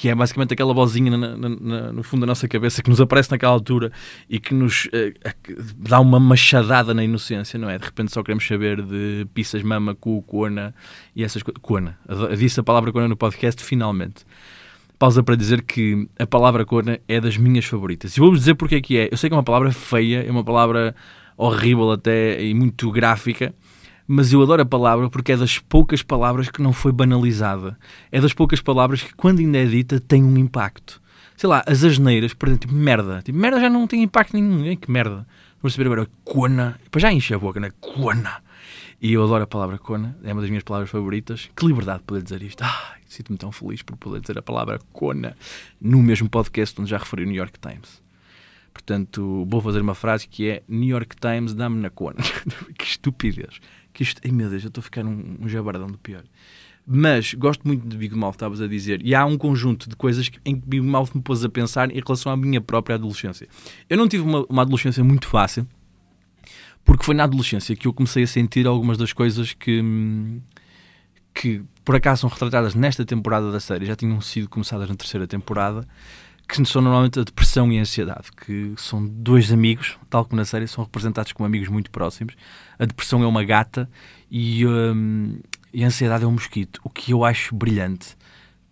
[0.00, 3.02] que é basicamente aquela vozinha na, na, na, no fundo da nossa cabeça que nos
[3.02, 3.92] aparece naquela altura
[4.30, 5.12] e que nos uh,
[5.76, 7.76] dá uma machadada na inocência, não é?
[7.76, 10.74] De repente só queremos saber de pizzas, mama, cu, cona
[11.14, 11.60] e essas coisas.
[11.60, 11.98] Cona.
[12.34, 14.24] Disse a palavra cona no podcast, finalmente.
[14.98, 18.16] Pausa para dizer que a palavra cona é das minhas favoritas.
[18.16, 19.08] E vou-vos dizer porque é que é.
[19.12, 20.94] Eu sei que é uma palavra feia, é uma palavra
[21.36, 23.54] horrível até e muito gráfica,
[24.12, 27.78] mas eu adoro a palavra porque é das poucas palavras que não foi banalizada.
[28.10, 31.00] É das poucas palavras que, quando ainda é dita, tem um impacto.
[31.36, 33.22] Sei lá, as asneiras, por exemplo, tipo merda.
[33.22, 34.74] Tipo, merda já não tem impacto nenhum.
[34.74, 35.24] Que merda.
[35.62, 36.76] Vamos saber agora, cona.
[36.82, 37.70] Depois já enche a boca, né?
[37.80, 38.42] Cona.
[39.00, 40.18] E eu adoro a palavra cona.
[40.24, 41.48] É uma das minhas palavras favoritas.
[41.54, 42.64] Que liberdade de poder dizer isto.
[42.64, 45.36] Ai, sinto-me tão feliz por poder dizer a palavra cona
[45.80, 48.02] no mesmo podcast onde já referi o New York Times.
[48.72, 52.18] Portanto, vou fazer uma frase que é New York Times dá-me na cona.
[52.78, 53.60] que estupidez
[53.92, 56.22] que isto, ai meu Deus, eu estou a ficar um, um jabardão do pior.
[56.86, 60.30] Mas gosto muito de Big Mouth, estavas a dizer, e há um conjunto de coisas
[60.44, 63.46] em que Big Mouth me pôs a pensar em relação à minha própria adolescência.
[63.88, 65.66] Eu não tive uma, uma adolescência muito fácil,
[66.84, 69.82] porque foi na adolescência que eu comecei a sentir algumas das coisas que,
[71.34, 75.26] que por acaso são retratadas nesta temporada da série, já tinham sido começadas na terceira
[75.26, 75.86] temporada,
[76.50, 80.44] que são normalmente a depressão e a ansiedade, que são dois amigos, tal como na
[80.44, 82.34] série, são representados como amigos muito próximos.
[82.78, 83.88] A depressão é uma gata
[84.30, 85.38] e, um,
[85.72, 88.16] e a ansiedade é um mosquito, o que eu acho brilhante.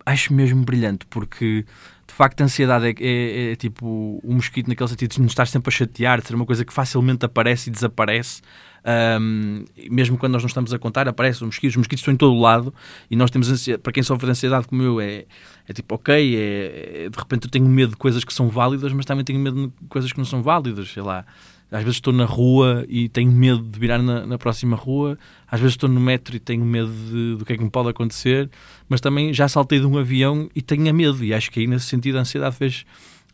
[0.05, 1.65] Acho mesmo brilhante, porque
[2.07, 5.47] de facto a ansiedade é, é, é tipo um mosquito naquele sentido de nos estar
[5.47, 8.41] sempre a chatear, de ser uma coisa que facilmente aparece e desaparece.
[8.85, 12.17] Um, mesmo quando nós não estamos a contar, aparecem os mosquitos, os mosquitos estão em
[12.17, 12.73] todo o lado
[13.09, 13.83] e nós temos ansiedade.
[13.83, 15.25] Para quem sofre de ansiedade como eu, é,
[15.67, 18.93] é tipo, ok, é, é, de repente eu tenho medo de coisas que são válidas,
[18.93, 21.25] mas também tenho medo de coisas que não são válidas, sei lá.
[21.71, 25.59] Às vezes estou na rua e tenho medo de virar na, na próxima rua, às
[25.59, 26.91] vezes estou no metro e tenho medo
[27.37, 28.49] do que é que me pode acontecer,
[28.87, 31.85] mas também já saltei de um avião e tenho medo, e acho que aí nesse
[31.85, 32.85] sentido a ansiedade fez,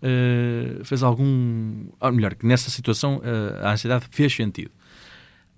[0.03, 1.85] uh, fez algum.
[1.97, 4.71] Ou melhor, que nessa situação uh, a ansiedade fez sentido.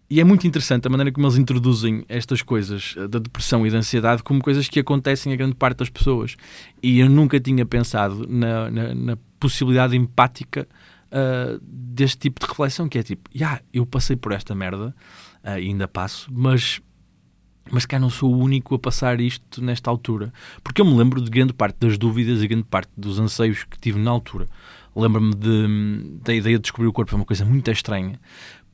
[0.10, 3.70] E é muito interessante a maneira como eles introduzem estas coisas eh, da depressão e
[3.70, 6.38] da ansiedade como coisas que acontecem a grande parte das pessoas.
[6.82, 10.67] E eu nunca tinha pensado na, na, na possibilidade empática
[11.08, 14.96] uh, deste tipo de reflexão, que é tipo, já, yeah, eu passei por esta merda,
[15.43, 16.82] uh, ainda passo, mas
[17.70, 20.32] mas cá não sou o único a passar isto nesta altura.
[20.63, 23.78] Porque eu me lembro de grande parte das dúvidas e grande parte dos anseios que
[23.78, 24.48] tive na altura.
[24.96, 25.36] Lembro-me
[26.24, 28.17] da ideia de descobrir o corpo, é uma coisa muito estranha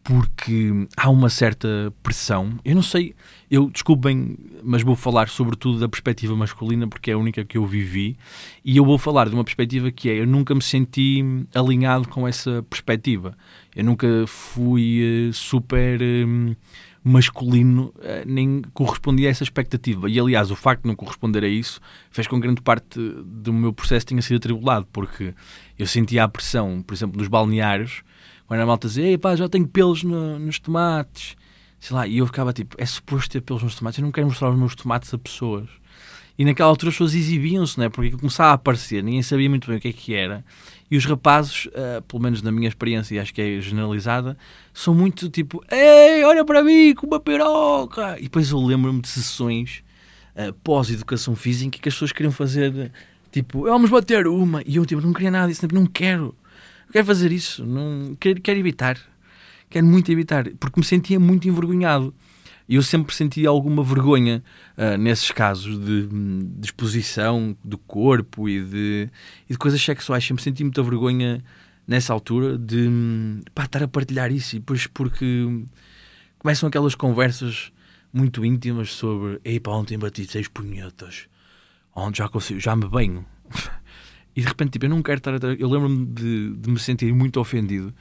[0.04, 2.60] porque há uma certa pressão.
[2.66, 3.16] Eu não sei,
[3.50, 7.66] eu desculpem, mas vou falar sobretudo da perspectiva masculina porque é a única que eu
[7.66, 8.18] vivi
[8.66, 11.24] e eu vou falar de uma perspectiva que é eu nunca me senti
[11.56, 13.38] alinhado com essa perspectiva.
[13.74, 16.56] Eu nunca fui uh, super uh,
[17.02, 20.10] masculino, uh, nem correspondi a essa expectativa.
[20.10, 21.80] E aliás, o facto de não corresponder a isso
[22.12, 25.34] fez com que grande parte do meu processo tenha sido atribulado, porque
[25.80, 28.04] eu sentia a pressão, por exemplo, dos balneários
[28.47, 31.36] quando a malta dizia, pá, já tenho pelos no, nos tomates.
[31.79, 34.27] Sei lá, e eu ficava tipo, é suposto ter pelos nos tomates, eu não quero
[34.27, 35.69] mostrar os meus tomates a pessoas.
[36.38, 37.89] E naquela altura as pessoas exibiam-se, né?
[37.89, 40.43] porque começava a aparecer, ninguém sabia muito bem o que é que era.
[40.89, 44.38] E os rapazes, uh, pelo menos na minha experiência, e acho que é generalizada,
[44.73, 48.17] são muito tipo, ei, olha para mim, com uma piroca!
[48.19, 49.84] E depois eu lembro-me de sessões
[50.36, 52.91] uh, pós-educação física que as pessoas queriam fazer,
[53.32, 54.63] tipo, vamos bater uma.
[54.65, 56.36] E eu tipo, não queria nada disso, não quero
[56.91, 58.98] quero fazer isso, não quero, quero evitar.
[59.69, 62.13] Quero muito evitar, porque me sentia muito envergonhado.
[62.67, 64.43] E eu sempre senti alguma vergonha
[64.78, 69.10] uh, nesses casos de, de, exposição do corpo e de,
[69.50, 70.24] e de coisas sexuais.
[70.24, 71.43] Sempre senti muita vergonha
[71.88, 72.88] nessa altura de
[73.54, 74.56] pá, estar a partilhar isso.
[74.56, 75.65] E depois, porque
[76.39, 77.72] começam aquelas conversas
[78.13, 81.28] muito íntimas sobre: Ei, pá, ontem bati seis punhetas,
[81.96, 83.26] onde já consigo, já me banho.
[84.36, 85.54] E de repente, tipo, eu não quero estar a.
[85.58, 87.93] Eu lembro-me de, de me sentir muito ofendido.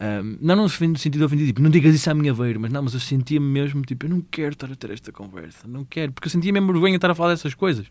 [0.00, 2.94] Um, não no sentido ofendido, tipo, não digas isso à minha veira, mas não, mas
[2.94, 6.28] eu sentia-me mesmo, tipo, eu não quero estar a ter esta conversa, não quero, porque
[6.28, 7.86] eu sentia mesmo vergonha estar a falar dessas coisas.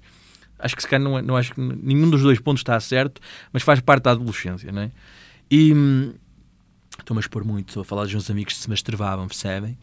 [0.57, 3.21] Acho que se calhar não, é, não acho que nenhum dos dois pontos está certo,
[3.51, 4.91] mas faz parte da adolescência, não é?
[5.51, 5.73] E
[6.97, 9.77] estou-me a expor muito, estou a falar de uns amigos que se masturbavam, percebem?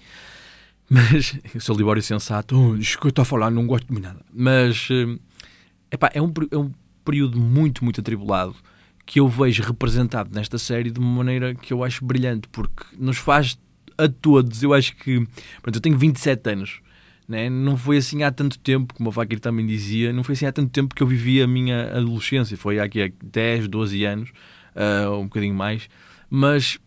[0.88, 4.00] Mas eu sou libório sensato, oh, isto que eu estou a falar, não gosto de
[4.00, 4.20] nada.
[4.32, 5.18] Mas hum,
[5.90, 6.72] epá, é, um, é um
[7.04, 8.56] período muito, muito atribulado
[9.06, 13.18] que eu vejo representado nesta série de uma maneira que eu acho brilhante, porque nos
[13.18, 13.58] faz
[13.98, 14.62] a todos.
[14.62, 15.26] Eu acho que.
[15.62, 16.80] Pronto, eu tenho 27 anos.
[17.26, 17.48] Né?
[17.48, 20.52] Não foi assim há tanto tempo, como o Fakir também dizia, não foi assim há
[20.52, 22.56] tanto tempo que eu vivi a minha adolescência.
[22.56, 24.30] Foi aqui há 10, 12 anos,
[24.76, 25.88] uh, um bocadinho mais.
[26.28, 26.78] Mas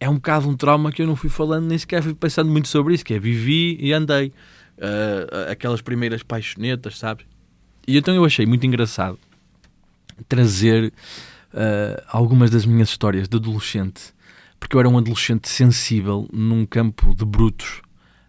[0.00, 2.68] é um bocado um trauma que eu não fui falando, nem sequer fui pensando muito
[2.68, 4.32] sobre isso, que é vivi e andei.
[4.76, 7.24] Uh, aquelas primeiras paixonetas, sabes?
[7.86, 9.20] E então eu achei muito engraçado
[10.28, 10.92] trazer
[11.52, 14.14] uh, algumas das minhas histórias de adolescente,
[14.58, 17.82] porque eu era um adolescente sensível num campo de brutos,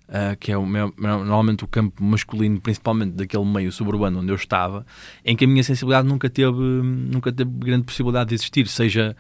[0.10, 4.36] uh, que é o meu, normalmente o campo masculino, principalmente daquele meio suburbano onde eu
[4.36, 4.86] estava,
[5.24, 9.15] em que a minha sensibilidade nunca teve, nunca teve grande possibilidade de existir, seja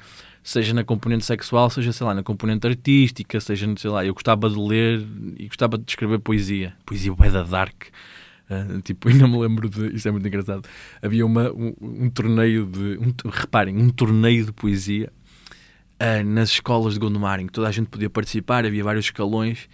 [0.45, 4.47] seja na componente sexual, seja, sei lá, na componente artística, seja, sei lá, eu gostava
[4.47, 5.03] de ler
[5.39, 7.87] e gostava de escrever poesia, poesia bué da dark,
[8.49, 9.95] Uh, tipo, ainda me lembro de.
[9.95, 10.67] Isto é muito engraçado.
[11.01, 12.97] Havia uma, um, um torneio de.
[12.97, 15.11] Um, reparem, um torneio de poesia
[15.99, 19.67] uh, nas escolas de Gondomar, em que toda a gente podia participar, havia vários escalões.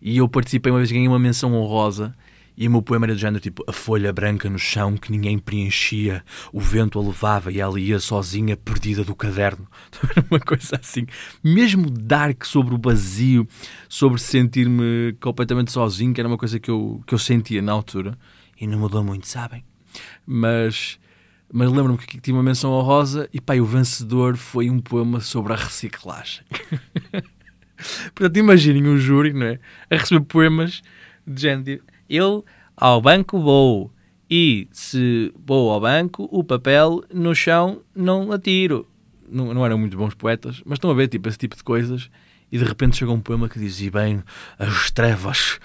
[0.00, 2.14] E eu participei uma vez, ganhei uma menção honrosa.
[2.56, 5.38] E o meu poema era do género tipo: A folha branca no chão que ninguém
[5.38, 9.68] preenchia, o vento a levava e ela ia sozinha, perdida do caderno.
[10.30, 11.06] uma coisa assim,
[11.44, 13.46] mesmo dark sobre o vazio,
[13.88, 18.16] sobre sentir-me completamente sozinho, que era uma coisa que eu, que eu sentia na altura.
[18.58, 19.62] E não mudou muito, sabem?
[20.26, 20.98] Mas,
[21.52, 25.52] mas lembro-me que tinha uma menção honrosa e pá, o vencedor foi um poema sobre
[25.52, 26.42] a reciclagem.
[28.14, 29.60] Portanto, imaginem um júri, não é?
[29.90, 30.82] A receber poemas
[31.26, 32.44] de gente eu
[32.76, 33.92] ao banco vou.
[34.28, 38.88] E se vou ao banco, o papel no chão não atiro.
[39.28, 42.10] Não, não eram muito bons poetas, mas estão a ver tipo, esse tipo de coisas.
[42.50, 44.22] E de repente chega um poema que diz: E bem,
[44.58, 45.58] as trevas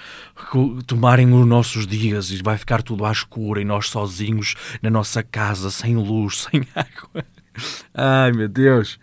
[0.87, 5.21] tomarem os nossos dias e vai ficar tudo à escura e nós sozinhos na nossa
[5.21, 7.25] casa, sem luz, sem água.
[7.93, 8.99] Ai meu Deus!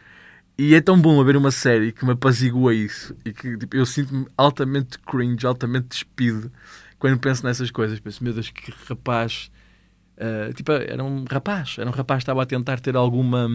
[0.56, 3.86] E é tão bom haver uma série que me apazigua isso e que tipo, eu
[3.86, 6.50] sinto-me altamente cringe, altamente despido
[6.98, 9.50] quando penso nessas coisas, penso, meu Deus, que rapaz.
[10.16, 13.48] Uh, tipo, era um rapaz, era um rapaz que estava a tentar ter alguma,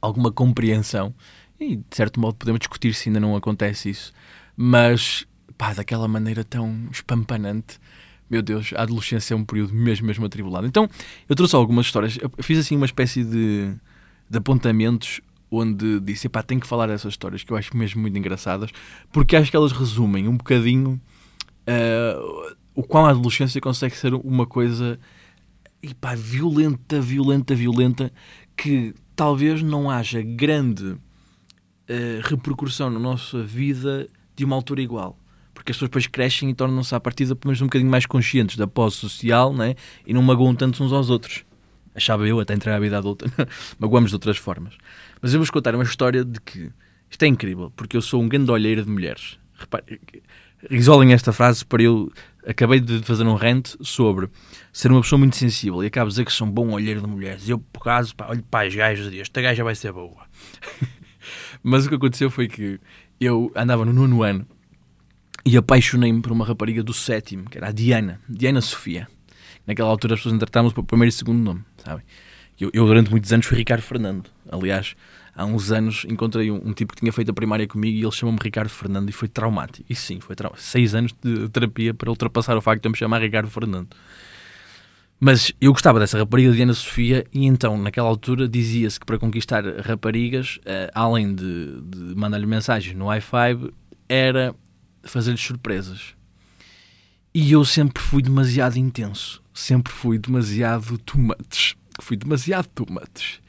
[0.00, 1.14] alguma compreensão.
[1.58, 4.12] E de certo modo podemos discutir se ainda não acontece isso,
[4.56, 7.80] mas pá, daquela maneira tão espampanante.
[8.28, 10.66] Meu Deus, a adolescência é um período mesmo, mesmo atribulado.
[10.66, 10.88] Então,
[11.28, 12.18] eu trouxe algumas histórias.
[12.20, 13.72] Eu fiz assim uma espécie de,
[14.28, 18.18] de apontamentos onde disse, pá, tenho que falar dessas histórias que eu acho mesmo muito
[18.18, 18.70] engraçadas,
[19.12, 21.00] porque acho que elas resumem um bocadinho
[21.66, 24.98] uh, o quão a adolescência consegue ser uma coisa
[25.82, 28.12] epá, violenta, violenta, violenta,
[28.56, 30.98] que talvez não haja grande uh,
[32.22, 35.18] repercussão na nossa vida de uma altura igual.
[35.54, 38.56] Porque as pessoas depois crescem e tornam-se à partida pelo menos um bocadinho mais conscientes
[38.56, 39.74] da pós social né?
[40.06, 41.44] e não magoam tanto uns aos outros.
[41.94, 43.24] Achava eu até entrar à vida adulta.
[43.78, 44.74] Magoamos de outras formas.
[45.22, 46.70] Mas eu vou-vos contar uma história de que
[47.10, 49.38] isto é incrível, porque eu sou um grande olheiro de mulheres.
[49.54, 49.98] Repare,
[50.70, 52.12] isolem esta frase para eu.
[52.46, 54.28] Acabei de fazer um rant sobre
[54.72, 57.06] ser uma pessoa muito sensível e acabo de dizer que sou um bom olheiro de
[57.08, 57.48] mulheres.
[57.48, 60.24] Eu, por acaso, pá, olho para as gajas e esta gaja vai ser boa.
[61.60, 62.78] Mas o que aconteceu foi que
[63.20, 64.46] eu andava no nono ano
[65.44, 69.08] e apaixonei-me por uma rapariga do sétimo, que era a Diana, Diana Sofia.
[69.66, 72.04] Naquela altura as pessoas tratavam-se por primeiro e segundo nome, sabem?
[72.60, 74.30] Eu, eu, durante muitos anos fui Ricardo Fernando.
[74.50, 74.96] Aliás,
[75.36, 78.10] há uns anos encontrei um, um, tipo que tinha feito a primária comigo e ele
[78.10, 79.86] chamou-me Ricardo Fernando e foi traumático.
[79.88, 80.66] E sim, foi traumático.
[80.66, 83.88] Seis anos de terapia para ultrapassar o facto de eu me chamar Ricardo Fernando.
[85.20, 89.18] Mas eu gostava dessa rapariga de Ana Sofia e então, naquela altura, dizia-se que para
[89.18, 93.72] conquistar raparigas, uh, além de, de mandar-lhe mensagens no Wi-Fi,
[94.08, 94.54] era
[95.02, 96.14] fazer-lhes surpresas.
[97.34, 99.42] E eu sempre fui demasiado intenso.
[99.54, 101.74] Sempre fui demasiado tomates.
[102.00, 103.40] Fui demasiado tomates.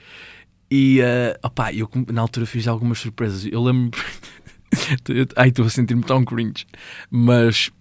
[0.69, 3.45] E, uh, opá, eu na altura fiz algumas surpresas.
[3.45, 3.99] Eu lembro.
[5.35, 6.65] Ai, estou a sentir-me tão cringe.
[7.09, 7.71] Mas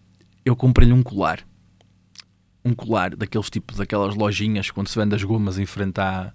[0.44, 1.40] eu comprei-lhe um colar.
[2.64, 6.32] Um colar daqueles tipos, daquelas lojinhas quando se vende as gomas em frente à,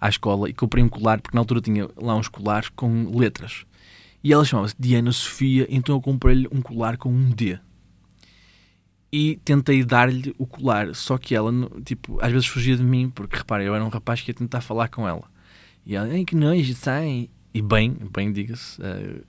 [0.00, 0.48] à escola.
[0.48, 3.64] E comprei um colar, porque na altura tinha lá uns colares com letras.
[4.24, 7.58] E ela chamava-se Diana Sofia, então eu comprei-lhe um colar com um D.
[9.12, 11.52] E tentei dar-lhe o colar, só que ela,
[11.84, 14.60] tipo, às vezes fugia de mim, porque repara, eu era um rapaz que ia tentar
[14.60, 15.31] falar com ela
[15.84, 17.28] E ela, ai que nojo, sai.
[17.54, 18.80] E bem, bem, diga-se.
[18.80, 19.24] Uh,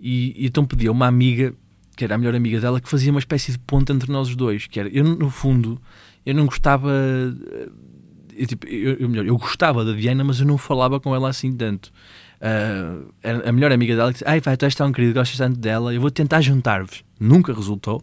[0.00, 1.54] e, e, então pedia uma amiga,
[1.96, 4.66] que era a melhor amiga dela, que fazia uma espécie de ponte entre nós dois.
[4.66, 5.80] Que era, eu, no fundo,
[6.26, 6.90] eu não gostava.
[8.34, 11.28] Eu, tipo, eu, eu, melhor, eu gostava da Diana, mas eu não falava com ela
[11.28, 11.92] assim tanto.
[12.40, 13.08] Uh,
[13.46, 16.00] a melhor amiga dela disse: Ai, vai, tu és tão querido, gostas tanto dela, eu
[16.00, 17.04] vou tentar juntar-vos.
[17.20, 18.02] Nunca resultou.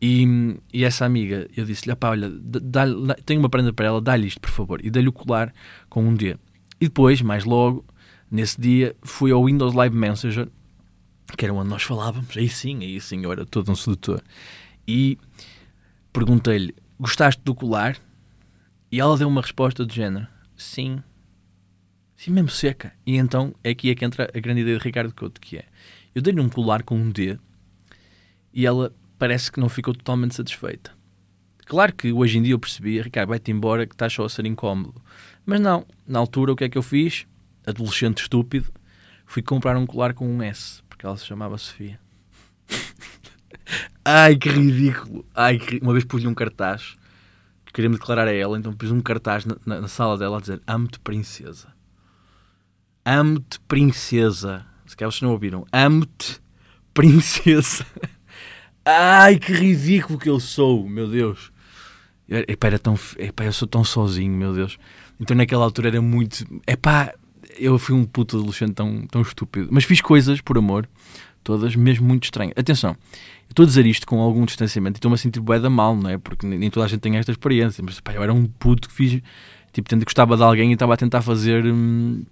[0.00, 4.00] E, e, essa amiga, eu disse-lhe: pá, olha, dá, dá, tenho uma prenda para ela,
[4.00, 4.80] dá-lhe isto, por favor.
[4.82, 5.52] E dei-lhe o colar
[5.90, 6.38] com um dia.
[6.80, 7.84] E depois, mais logo,
[8.30, 10.48] nesse dia, fui ao Windows Live Messenger,
[11.36, 12.36] que era onde nós falávamos.
[12.36, 14.22] Aí sim, aí sim, eu era todo um sedutor.
[14.86, 15.18] E
[16.12, 17.96] perguntei-lhe: gostaste do colar?
[18.90, 21.02] E ela deu uma resposta do género: sim.
[22.16, 22.92] Sim, mesmo seca.
[23.06, 25.64] E então é aqui é que entra a grande ideia de Ricardo Couto, que é,
[26.14, 27.38] eu dei-lhe um colar com um D
[28.52, 30.92] e ela parece que não ficou totalmente satisfeita.
[31.64, 34.44] Claro que hoje em dia eu percebi, Ricardo, vai-te embora que estás só a ser
[34.44, 35.00] incómodo.
[35.50, 37.26] Mas não, na altura o que é que eu fiz?
[37.66, 38.70] Adolescente estúpido,
[39.26, 41.98] fui comprar um colar com um S, porque ela se chamava Sofia.
[44.04, 45.26] Ai, que ridículo!
[45.34, 45.80] Ai, que...
[45.82, 46.94] Uma vez pus-lhe um cartaz
[47.66, 50.38] que queria me declarar a ela, então pus um cartaz na, na, na sala dela
[50.38, 51.74] a dizer Amo-te, princesa.
[53.04, 54.64] Amo-te, princesa.
[54.86, 55.66] Se calhar vocês não ouviram.
[55.72, 56.40] Amo-te,
[56.94, 57.84] princesa.
[58.86, 61.50] Ai, que ridículo que eu sou, meu Deus.
[62.28, 64.78] Epá, era tão, epá, eu sou tão sozinho, meu Deus.
[65.20, 66.44] Então naquela altura era muito.
[66.66, 67.12] Epá,
[67.58, 69.68] eu fui um puto adolescente tão, tão estúpido.
[69.70, 70.88] Mas fiz coisas, por amor,
[71.44, 72.54] todas mesmo muito estranhas.
[72.56, 75.68] Atenção, eu estou a dizer isto com algum distanciamento e estou-me a sentir bué da
[75.68, 76.18] mal, não é?
[76.18, 77.84] Porque nem toda a gente tem esta experiência.
[77.84, 79.22] Mas epá, eu era um puto que fiz.
[79.72, 81.64] Tipo, tendo gostava de alguém e estava a tentar fazer.
[81.66, 82.24] Hum,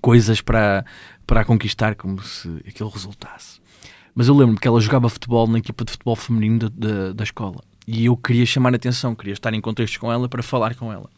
[0.00, 0.84] coisas para,
[1.26, 3.60] para a conquistar, como se aquilo resultasse.
[4.14, 7.24] Mas eu lembro-me que ela jogava futebol na equipa de futebol feminino da, da, da,
[7.24, 7.62] escola.
[7.90, 10.92] E eu queria chamar a atenção, queria estar em contextos com ela para falar com
[10.92, 11.08] ela.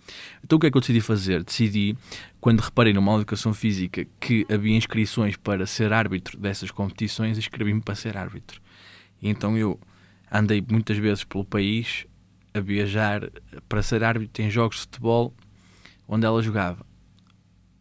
[0.45, 1.43] Então o que é que eu decidi fazer?
[1.43, 1.99] Decidi,
[2.41, 7.97] quando reparei numa educação física que havia inscrições para ser árbitro dessas competições, inscrevi-me para
[7.97, 8.61] ser árbitro.
[9.21, 9.81] E então eu
[10.31, 12.07] andei muitas vezes pelo país
[12.55, 13.29] a viajar
[13.69, 15.35] para ser árbitro em jogos de futebol
[16.07, 16.87] onde ela jogava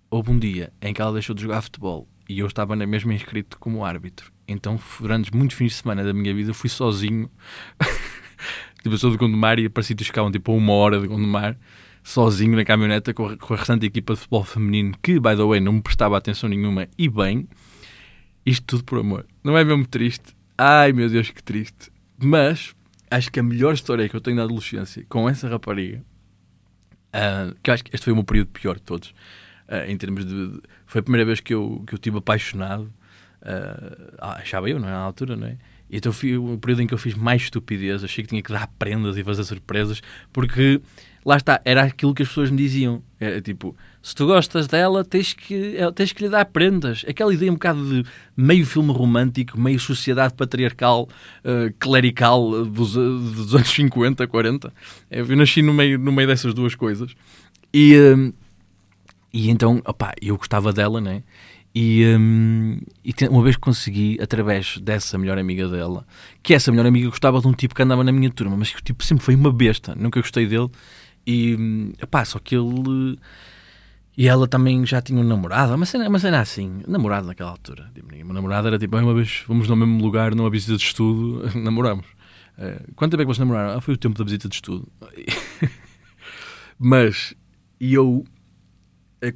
[0.09, 3.13] houve um dia em que ela deixou de jogar futebol e eu estava na mesma
[3.13, 4.31] inscrito como árbitro.
[4.47, 7.29] Então, durante muitos fins de semana da minha vida, fui sozinho.
[8.81, 11.57] tipo, eu sou de Gondomar e para que ficavam tipo uma hora de Gondomar,
[12.03, 15.43] sozinho na caminhoneta com a, com a restante equipa de futebol feminino, que, by the
[15.43, 17.47] way, não me prestava atenção nenhuma e bem.
[18.45, 19.25] Isto tudo por amor.
[19.43, 20.35] Não é mesmo triste?
[20.57, 21.91] Ai meu Deus, que triste.
[22.17, 22.73] Mas
[23.09, 26.03] acho que a melhor história que eu tenho da adolescência com essa rapariga,
[27.09, 29.09] uh, que acho que este foi o meu período pior de todos,
[29.67, 30.61] uh, em termos de.
[30.85, 32.91] Foi a primeira vez que eu, que eu tive apaixonado.
[33.41, 34.91] Uh, achava eu, não é?
[34.91, 35.57] Na altura, não é?
[35.89, 38.03] E então foi o período em que eu fiz mais estupidez.
[38.03, 40.81] Achei que tinha que dar prendas e fazer surpresas, porque
[41.25, 43.01] lá está, era aquilo que as pessoas me diziam.
[43.19, 47.03] É tipo, se tu gostas dela, tens que, é, tens que lhe dar prendas.
[47.07, 51.09] Aquela ideia um bocado de meio filme romântico, meio sociedade patriarcal,
[51.43, 54.73] uh, clerical dos, dos anos 50, 40.
[55.09, 57.13] Eu nasci no meio, no meio dessas duas coisas.
[57.73, 57.95] E.
[57.95, 58.33] Uh,
[59.31, 61.21] e então, opá, eu gostava dela, né?
[61.73, 66.05] E, um, e uma vez consegui, através dessa melhor amiga dela,
[66.41, 68.81] que essa melhor amiga gostava de um tipo que andava na minha turma, mas que
[68.81, 70.69] tipo sempre foi uma besta, nunca gostei dele.
[71.25, 73.19] E hum, opá, só que ele.
[74.17, 77.89] E ela também já tinha um namorado, uma cena, uma cena assim, namorado naquela altura.
[77.93, 81.49] Tipo, uma namorada era tipo, uma vez fomos no mesmo lugar numa visita de estudo,
[81.57, 82.05] namoramos.
[82.57, 83.77] Uh, quanto tempo é que vocês namoraram?
[83.77, 84.91] Ah, foi o tempo da visita de estudo.
[86.77, 87.33] mas,
[87.79, 88.25] e eu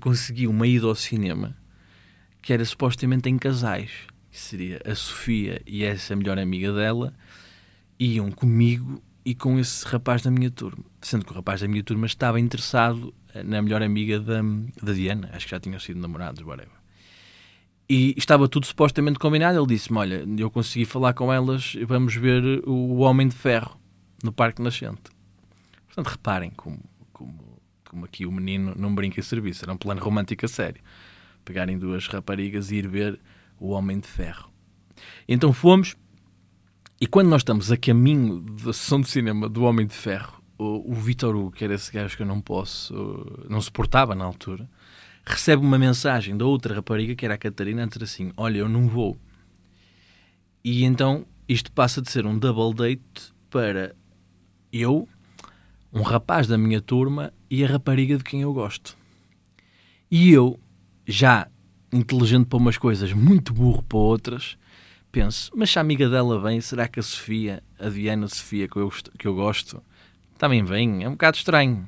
[0.01, 1.55] consegui uma ida ao cinema
[2.43, 3.89] que era supostamente em casais,
[4.29, 7.13] que seria a Sofia e essa melhor amiga dela,
[7.97, 10.83] iam comigo e com esse rapaz da minha turma.
[11.01, 14.41] Sendo que o rapaz da minha turma estava interessado eh, na melhor amiga da,
[14.81, 16.73] da Diana, acho que já tinham sido namorados, whatever.
[17.89, 19.57] E estava tudo supostamente combinado.
[19.57, 23.79] Ele disse-me: Olha, eu consegui falar com elas, vamos ver o Homem de Ferro
[24.21, 25.11] no Parque Nascente.
[25.87, 26.79] Portanto, reparem como,
[27.11, 27.53] como
[27.93, 30.81] como aqui o menino não brinca em serviço, era um plano romântico a sério.
[31.43, 33.19] Pegarem duas raparigas e ir ver
[33.59, 34.51] o Homem de Ferro.
[35.27, 35.95] Então fomos,
[36.99, 40.91] e quando nós estamos a caminho da sessão de cinema do Homem de Ferro, o,
[40.91, 44.69] o Vitor Hugo, que era esse gajo que eu não posso, não suportava na altura,
[45.25, 48.87] recebe uma mensagem da outra rapariga, que era a Catarina, dizer assim: Olha, eu não
[48.87, 49.17] vou.
[50.63, 53.95] E então isto passa de ser um double date para
[54.71, 55.07] eu,
[55.91, 58.97] um rapaz da minha turma e a rapariga de quem eu gosto.
[60.09, 60.59] E eu,
[61.05, 61.47] já
[61.91, 64.57] inteligente para umas coisas, muito burro para outras,
[65.11, 68.77] penso, mas se a amiga dela vem, será que a Sofia, a Diana Sofia que
[68.77, 69.81] eu, que eu gosto,
[70.37, 71.03] também vem?
[71.03, 71.87] É um bocado estranho.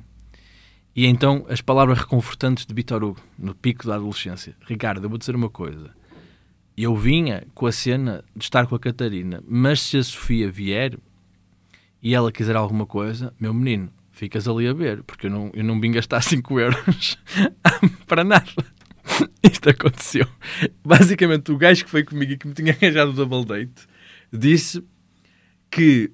[0.94, 4.56] E então as palavras reconfortantes de Vitor Hugo, no pico da adolescência.
[4.66, 5.90] Ricardo, eu vou dizer uma coisa.
[6.76, 10.98] Eu vinha com a cena de estar com a Catarina, mas se a Sofia vier
[12.02, 15.64] e ela quiser alguma coisa, meu menino, ficas ali a ver, porque eu não, eu
[15.64, 17.18] não vim gastar 5 euros
[18.06, 18.75] para nada.
[19.42, 20.26] Isto aconteceu.
[20.84, 23.86] Basicamente, o gajo que foi comigo e que me tinha arranjado o double date
[24.32, 24.84] disse
[25.70, 26.10] que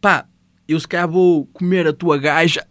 [0.00, 0.26] pá,
[0.66, 2.64] eu se calhar vou comer a tua gaja.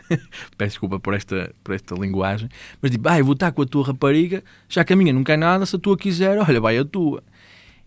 [0.56, 2.48] Peço desculpa por esta, por esta linguagem,
[2.80, 5.24] mas digo, ah, eu vou estar com a tua rapariga, já que a minha não
[5.24, 7.22] quer nada, se a tua quiser, olha, vai a tua.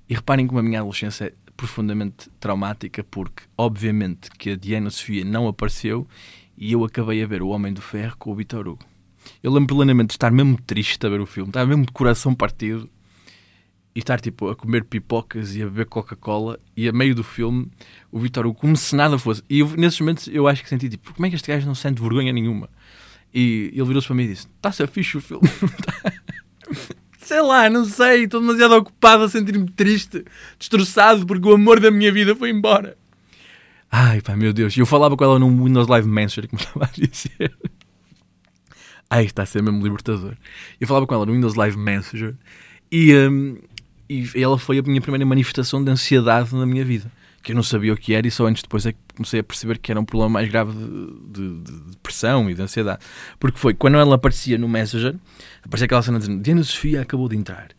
[0.10, 5.26] E reparem como a minha adolescência é profundamente traumática, porque obviamente que a Diana Sofia
[5.26, 6.08] não apareceu
[6.58, 8.86] e eu acabei a ver o Homem do Ferro com o Vitor Hugo.
[9.42, 12.34] Eu lembro plenamente de estar mesmo triste a ver o filme, estava mesmo de coração
[12.34, 12.90] partido
[13.96, 17.68] e estar tipo a comer pipocas e a beber Coca-Cola e a meio do filme
[18.12, 19.44] o Vitor Hugo como se nada fosse.
[19.50, 21.74] E eu, nesses momentos eu acho que senti tipo, como é que este gajo não
[21.74, 22.70] sente vergonha nenhuma?
[23.34, 25.48] E ele virou-se para mim e disse: Está-se a fixe o filme.
[27.20, 30.24] sei lá, não sei, estou demasiado ocupado a sentir-me triste,
[30.58, 32.98] destroçado porque o amor da minha vida foi embora.
[33.92, 34.76] Ai, pá, meu Deus.
[34.76, 37.58] E eu falava com ela num Windows Live Messenger, como estava a dizer.
[39.10, 40.36] Ai, está a ser mesmo libertador.
[40.80, 42.36] Eu falava com ela no Windows Live Messenger
[42.92, 43.58] e, um,
[44.10, 47.12] e ela foi a minha primeira manifestação de ansiedade na minha vida.
[47.42, 49.44] Que eu não sabia o que era e só antes depois é que comecei a
[49.44, 53.00] perceber que era um problema mais grave de, de, de depressão e de ansiedade.
[53.40, 55.16] Porque foi quando ela aparecia no Messenger,
[55.64, 57.70] aparecia aquela cena dizendo Diana Sofia acabou de entrar.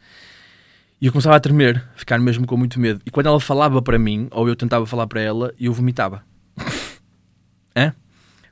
[1.00, 3.00] E eu começava a tremer, a ficar mesmo com muito medo.
[3.04, 6.24] E quando ela falava para mim, ou eu tentava falar para ela, eu vomitava.
[7.76, 7.94] Hã?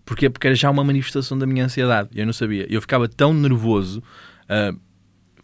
[0.07, 0.31] Porquê?
[0.31, 2.11] Porque era já uma manifestação da minha ansiedade.
[2.15, 2.65] Eu não sabia.
[2.71, 4.01] Eu ficava tão nervoso
[4.45, 4.81] uh,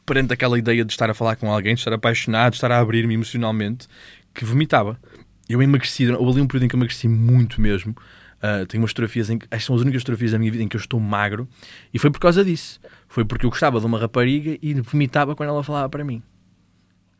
[0.07, 2.79] perante aquela ideia de estar a falar com alguém, de estar apaixonado, de estar a
[2.79, 3.89] abrir-me emocionalmente,
[4.33, 4.99] que vomitava.
[5.49, 7.91] Eu emagreci, houve ali um período em que eu emagreci muito mesmo.
[8.39, 10.69] Uh, tenho umas fotografias em que, estas são as únicas fotografias da minha vida em
[10.69, 11.49] que eu estou magro,
[11.93, 12.81] e foi por causa disso.
[13.09, 16.23] Foi porque eu gostava de uma rapariga e vomitava quando ela falava para mim.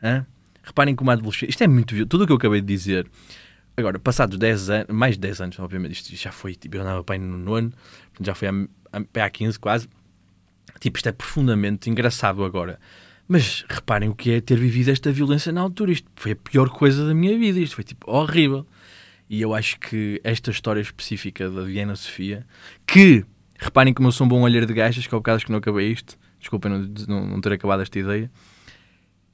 [0.03, 0.25] Hã?
[0.63, 1.51] Reparem como a adolescência.
[1.51, 2.07] Isto é muito.
[2.07, 3.09] Tudo o que eu acabei de dizer.
[3.83, 7.03] Agora, passados 10 anos, mais de 10 anos, obviamente, isto já foi, tipo, eu andava
[7.03, 7.73] para no nono,
[8.21, 9.89] já foi há, há 15 quase.
[10.79, 12.79] Tipo, isto é profundamente engraçado agora.
[13.27, 15.93] Mas reparem o que é ter vivido esta violência na altura.
[15.93, 17.59] Isto foi a pior coisa da minha vida.
[17.59, 18.67] Isto foi tipo horrível.
[19.29, 22.47] E eu acho que esta história específica da Diana Sofia,
[22.87, 23.25] que
[23.59, 25.91] reparem como eu sou um bom olheiro de gajas, que há bocados que não acabei
[25.91, 28.31] isto, desculpem não, não, não ter acabado esta ideia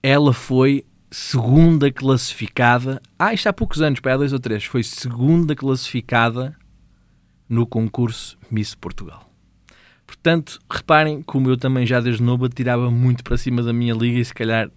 [0.03, 3.01] ela foi segunda classificada.
[3.19, 4.65] Ah, isto há poucos anos, para há dois ou três.
[4.65, 6.57] Foi segunda classificada
[7.49, 9.29] no concurso Miss Portugal.
[10.07, 14.19] Portanto, reparem como eu também já desde novo tirava muito para cima da minha liga
[14.19, 14.71] e se calhar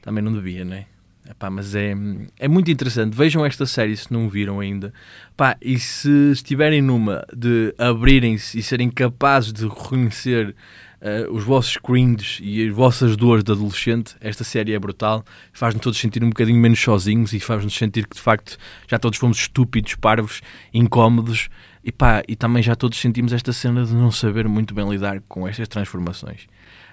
[0.00, 0.86] também não devia, não é?
[1.28, 1.94] Epá, mas é,
[2.38, 3.16] é muito interessante.
[3.16, 4.92] Vejam esta série se não viram ainda.
[5.32, 10.56] Epá, e se estiverem numa de abrirem-se e serem capazes de reconhecer
[11.00, 15.82] uh, os vossos cringes e as vossas dores de adolescente, esta série é brutal, faz-nos
[15.82, 18.56] todos sentir um bocadinho menos sozinhos e faz-nos sentir que de facto
[18.88, 20.40] já todos fomos estúpidos, parvos,
[20.72, 21.48] incómodos
[21.84, 25.20] e, pá, e também já todos sentimos esta cena de não saber muito bem lidar
[25.28, 26.46] com estas transformações.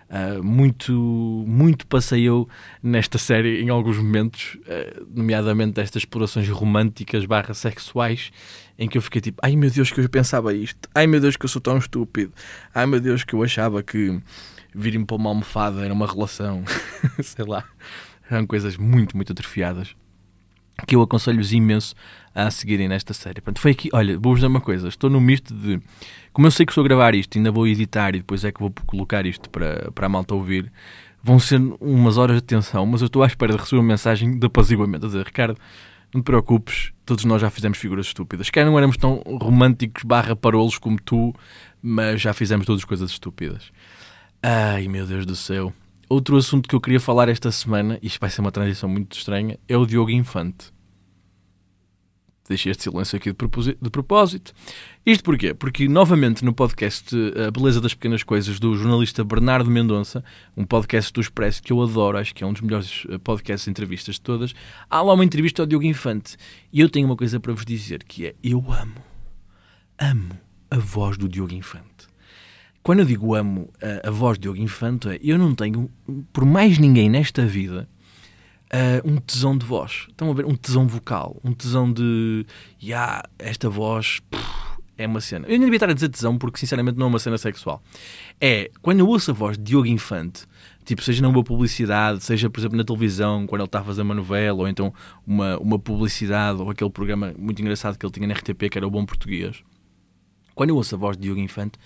[0.09, 0.93] Uh, muito,
[1.45, 2.27] muito passei
[2.81, 8.31] nesta série em alguns momentos, uh, nomeadamente estas explorações românticas barra sexuais,
[8.77, 11.35] em que eu fiquei tipo, ai meu Deus que eu pensava isto, ai meu Deus
[11.35, 12.31] que eu sou tão estúpido,
[12.73, 14.21] ai meu Deus que eu achava que
[14.73, 16.63] virem para uma almofada era uma relação,
[17.23, 17.63] sei lá,
[18.29, 19.95] eram coisas muito, muito atrofiadas
[20.85, 21.95] que eu aconselho-vos imenso
[22.35, 23.41] a seguirem nesta série.
[23.41, 25.81] Portanto, foi aqui, olha, vou-vos dizer uma coisa, estou no misto de,
[26.31, 28.59] como eu sei que estou a gravar isto, ainda vou editar e depois é que
[28.59, 30.71] vou colocar isto para, para a malta ouvir,
[31.23, 34.37] vão ser umas horas de atenção, mas eu estou à espera de receber uma mensagem
[34.37, 35.59] de apaziguamento, a dizer, Ricardo,
[36.13, 38.49] não te preocupes, todos nós já fizemos figuras estúpidas.
[38.49, 41.33] Quer não éramos tão românticos barra parolos como tu,
[41.81, 43.71] mas já fizemos todas as coisas estúpidas.
[44.41, 45.73] Ai, meu Deus do céu.
[46.09, 49.59] Outro assunto que eu queria falar esta semana, isto vai ser uma transição muito estranha,
[49.67, 50.71] é o Diogo Infante.
[52.47, 54.53] Deixei este silêncio aqui de propósito.
[55.05, 55.53] Isto porquê?
[55.53, 60.23] Porque, novamente, no podcast A Beleza das Pequenas Coisas, do jornalista Bernardo Mendonça,
[60.55, 63.65] um podcast do Expresso que eu adoro, acho que é um dos melhores eh, podcasts
[63.65, 64.53] de entrevistas de todas,
[64.89, 66.37] há lá uma entrevista ao Diogo Infante.
[66.71, 69.03] E eu tenho uma coisa para vos dizer, que é, eu amo,
[69.99, 70.39] amo
[70.71, 72.07] a voz do Diogo Infante
[72.87, 75.91] quando eu digo amo a, a voz de Diogo Infante, é, eu não tenho,
[76.31, 77.85] por mais ninguém nesta vida,
[78.73, 80.05] uh, um tesão de voz.
[80.09, 80.45] Estão a ver?
[80.45, 81.39] Um tesão vocal.
[81.43, 82.45] Um tesão de.
[82.81, 84.19] Yeah, esta voz.
[84.29, 85.45] Pff, é uma cena.
[85.45, 87.81] Eu nem devia estar a dizer tesão porque, sinceramente, não é uma cena sexual.
[88.41, 90.45] É, quando eu ouço a voz de Diogo Infante,
[90.83, 94.15] tipo, seja numa publicidade, seja, por exemplo, na televisão, quando ele está a fazer uma
[94.15, 94.91] novela, ou então
[95.25, 98.87] uma, uma publicidade, ou aquele programa muito engraçado que ele tinha na RTP, que era
[98.87, 99.63] o Bom Português.
[100.55, 101.77] Quando eu ouço a voz de Diogo Infante,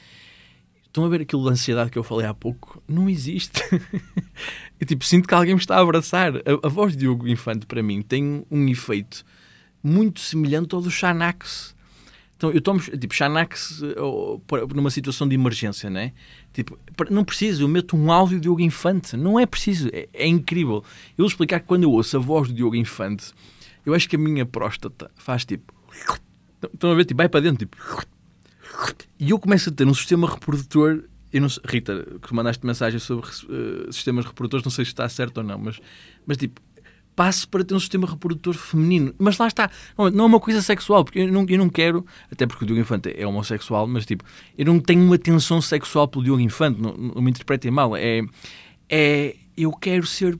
[0.91, 2.83] Estão a ver aquilo de ansiedade que eu falei há pouco?
[2.85, 3.61] Não existe.
[4.77, 6.35] eu tipo, sinto que alguém me está a abraçar.
[6.35, 9.23] A, a voz de Diogo Infante, para mim, tem um efeito
[9.81, 11.73] muito semelhante ao do Xanax.
[12.35, 13.81] Então eu tomo, tipo, Xanax
[14.75, 16.11] numa situação de emergência, né?
[16.51, 16.77] Tipo,
[17.09, 19.15] não preciso, eu meto um áudio de Diogo Infante.
[19.15, 20.83] Não é preciso, é, é incrível.
[21.11, 23.31] Eu vou explicar que quando eu ouço a voz de Diogo Infante,
[23.85, 25.73] eu acho que a minha próstata faz tipo.
[26.73, 27.05] Estão a ver?
[27.05, 27.77] Tipo, vai para dentro, tipo
[29.19, 31.03] e eu começo a ter um sistema reprodutor.
[31.31, 35.07] Eu não sei, Rita, que mandaste mensagem sobre uh, sistemas reprodutores, não sei se está
[35.07, 35.79] certo ou não, mas,
[36.25, 36.61] mas tipo,
[37.15, 39.13] passo para ter um sistema reprodutor feminino.
[39.17, 42.05] Mas lá está, não, não é uma coisa sexual, porque eu não, eu não quero,
[42.31, 44.23] até porque o Diogo Infante é homossexual, mas tipo,
[44.57, 47.95] eu não tenho uma tensão sexual pelo Diogo Infante, não, não me interpretem mal.
[47.95, 48.21] É,
[48.89, 50.37] é, eu quero ser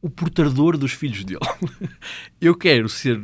[0.00, 1.40] o portador dos filhos dele.
[2.40, 3.22] eu quero ser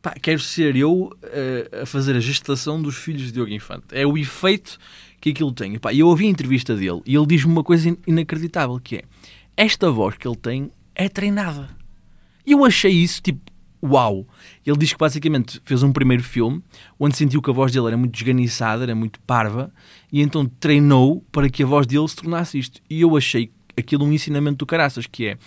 [0.00, 3.86] pá, quero ser eu uh, a fazer a gestação dos filhos de Diogo Infante.
[3.92, 4.78] É o efeito
[5.20, 5.78] que aquilo tem.
[5.92, 9.02] E eu ouvi a entrevista dele e ele diz-me uma coisa inacreditável, que é
[9.56, 11.68] esta voz que ele tem é treinada.
[12.46, 13.40] E eu achei isso, tipo,
[13.82, 14.26] uau.
[14.64, 16.62] Ele diz que basicamente fez um primeiro filme
[16.98, 19.72] onde sentiu que a voz dele era muito desganiçada, era muito parva,
[20.12, 22.80] e então treinou para que a voz dele se tornasse isto.
[22.88, 25.38] E eu achei aquilo um ensinamento do caraças, que é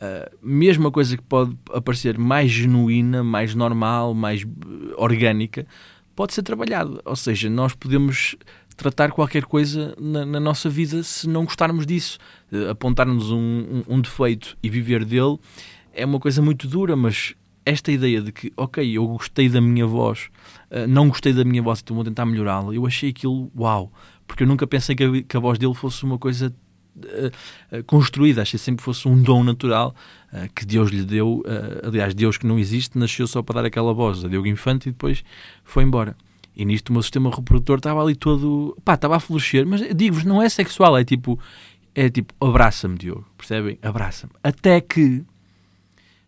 [0.00, 5.66] a mesma coisa que pode aparecer mais genuína, mais normal, mais eh, orgânica,
[6.14, 7.00] pode ser trabalhado.
[7.04, 8.36] Ou seja, nós podemos
[8.76, 12.18] tratar qualquer coisa na, na nossa vida se não gostarmos disso.
[12.52, 15.38] Uh, Apontar-nos um, um, um, defeito e viver dele
[15.92, 17.34] é uma coisa muito dura, mas
[17.64, 20.28] esta ideia de que, ok, eu gostei da minha voz,
[20.70, 23.92] uh, não gostei da minha voz, então vou tentar melhorá-la, eu achei aquilo uau,
[24.26, 26.54] porque eu nunca pensei que a, que a voz dele fosse uma coisa
[27.86, 29.94] construída, achei sempre fosse um dom natural
[30.32, 31.42] uh, que Deus lhe deu.
[31.82, 34.92] Aliás, Deus que não existe, nasceu só para dar aquela voz a Diogo Infante e
[34.92, 35.24] depois
[35.64, 36.16] foi embora.
[36.56, 38.76] E nisto o meu sistema reprodutor estava ali todo.
[38.84, 41.38] pá, estava a florescer, mas digo-vos, não é sexual, é tipo.
[41.96, 43.78] É tipo, abraça-me, Diogo, percebem?
[43.80, 44.32] Abraça-me.
[44.42, 45.24] Até que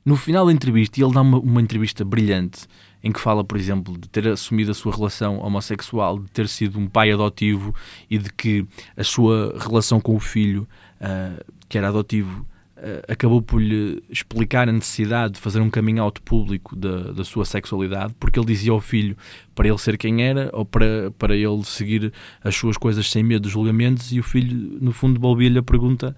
[0.04, 2.68] no final da entrevista, e ele dá uma, uma entrevista brilhante
[3.06, 6.76] em que fala, por exemplo, de ter assumido a sua relação homossexual, de ter sido
[6.76, 7.72] um pai adotivo
[8.10, 10.66] e de que a sua relação com o filho,
[11.00, 12.44] uh, que era adotivo,
[12.76, 17.22] uh, acabou por lhe explicar a necessidade de fazer um caminho out público da, da
[17.22, 19.16] sua sexualidade, porque ele dizia ao filho
[19.54, 23.42] para ele ser quem era ou para, para ele seguir as suas coisas sem medo
[23.42, 26.16] dos julgamentos, e o filho, no fundo, devolvia-lhe a pergunta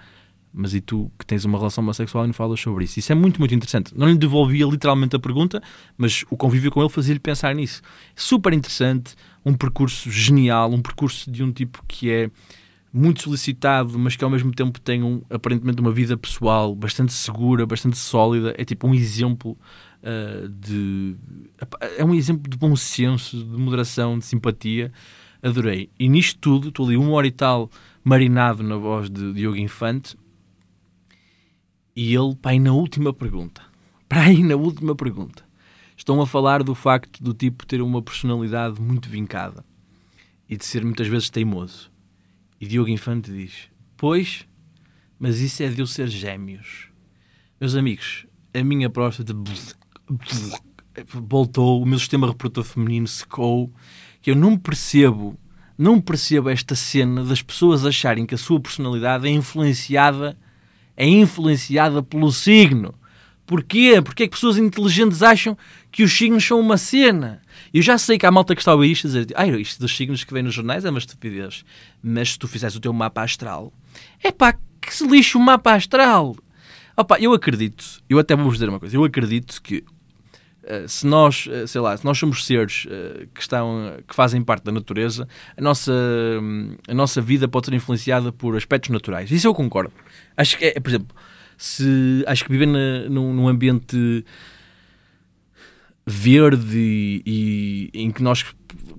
[0.53, 2.99] mas e tu que tens uma relação homossexual e não falas sobre isso?
[2.99, 3.97] Isso é muito, muito interessante.
[3.97, 5.63] Não lhe devolvia literalmente a pergunta,
[5.97, 7.83] mas o convívio com ele fazia-lhe pensar nisso.
[8.15, 12.31] Super interessante, um percurso genial, um percurso de um tipo que é
[12.93, 17.67] muito solicitado, mas que ao mesmo tempo tem um, aparentemente uma vida pessoal bastante segura,
[17.67, 18.55] bastante sólida.
[18.57, 19.57] É tipo um exemplo
[20.03, 21.17] uh, de.
[21.97, 24.91] É um exemplo de bom senso, de moderação, de simpatia.
[25.43, 25.89] Adorei.
[25.99, 27.71] E nisto tudo, estou ali uma hora e tal
[28.03, 30.17] marinado na voz de Diogo Infante
[31.99, 33.61] e ele, para aí na última pergunta,
[34.09, 35.45] para aí na última pergunta,
[35.97, 39.65] estão a falar do facto do tipo ter uma personalidade muito vincada
[40.49, 41.91] e de ser muitas vezes teimoso.
[42.61, 44.47] E Diogo Infante diz: Pois,
[45.19, 46.87] mas isso é de eu ser gêmeos.
[47.61, 49.35] Meus amigos, a minha próstata
[51.15, 53.73] voltou, o meu sistema reprodutor feminino secou,
[54.23, 55.37] que eu não percebo,
[55.77, 60.39] não percebo esta cena das pessoas acharem que a sua personalidade é influenciada
[60.99, 62.93] é influenciada pelo signo.
[63.47, 64.03] Porquê?
[64.03, 65.57] Porque é que pessoas inteligentes acham
[65.91, 67.41] que os signos são uma cena?
[67.73, 69.97] Eu já sei que há malta que está a isto a dizer ah, isto dos
[69.97, 71.65] signos que vem nos jornais é uma estupidez.
[72.03, 73.73] Mas se tu fizeres o teu mapa astral,
[74.23, 76.37] é pá, que se lixe o mapa astral.
[76.97, 79.85] Opa, eu acredito, eu até vou-vos dizer uma coisa, eu acredito que
[80.87, 84.65] se nós, uh, sei lá, se nós somos seres uh, que estão, que fazem parte
[84.65, 85.93] da natureza, a nossa,
[86.87, 89.31] a nossa vida pode ser influenciada por aspectos naturais.
[89.31, 89.93] Isso eu concordo.
[90.37, 91.17] Acho que, é, por exemplo,
[91.57, 94.25] se, acho que viver na, num, num, ambiente
[96.07, 96.79] verde
[97.27, 98.45] e, e, em que nós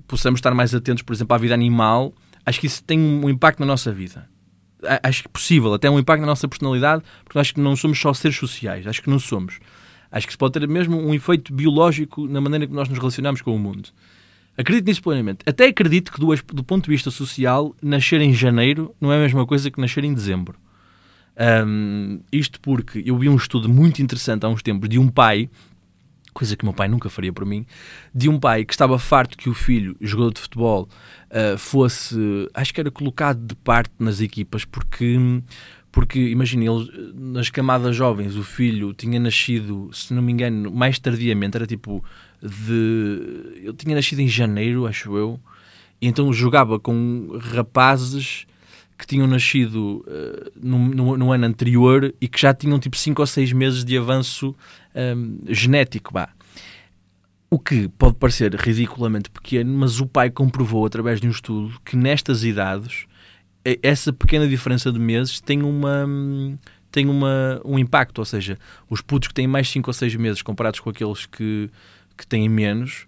[0.07, 2.13] possamos estar mais atentos, por exemplo, à vida animal,
[2.45, 4.28] acho que isso tem um impacto na nossa vida.
[5.03, 7.99] Acho que é possível, até um impacto na nossa personalidade, porque acho que não somos
[7.99, 9.59] só seres sociais, acho que não somos.
[10.12, 13.41] Acho que isso pode ter mesmo um efeito biológico na maneira que nós nos relacionamos
[13.41, 13.89] com o mundo.
[14.57, 15.39] Acredito nisso plenamente.
[15.45, 19.45] Até acredito que, do, ponto de vista social, nascer em janeiro não é a mesma
[19.45, 20.55] coisa que nascer em dezembro.
[21.66, 25.49] Um, isto porque eu vi um estudo muito interessante há uns tempos de um pai,
[26.34, 27.66] coisa que meu pai nunca faria por mim,
[28.14, 30.89] de um pai que estava farto que o filho, jogador de futebol,
[31.32, 32.18] uh, fosse,
[32.53, 35.18] acho que era colocado de parte nas equipas, porque,
[35.99, 40.97] porque imagine, ele, nas camadas jovens, o filho tinha nascido, se não me engano, mais
[40.97, 42.01] tardiamente, era tipo
[42.41, 43.57] de.
[43.57, 45.37] Ele tinha nascido em janeiro, acho eu
[46.01, 48.45] E então jogava com rapazes
[48.97, 53.21] que tinham nascido uh, no, no, no, ano anterior e que já tinham tipo 5
[53.21, 54.55] ou 6 meses de avanço
[54.95, 56.13] um, genético.
[56.13, 56.29] Bah.
[57.51, 61.97] O que pode parecer ridiculamente pequeno, mas o pai comprovou através de um estudo que
[61.97, 63.05] nestas idades
[63.64, 66.07] essa pequena diferença de meses tem uma
[66.91, 68.57] tem uma, um impacto, ou seja,
[68.89, 71.70] os putos que têm mais 5 ou 6 meses comparados com aqueles que,
[72.18, 73.05] que têm menos,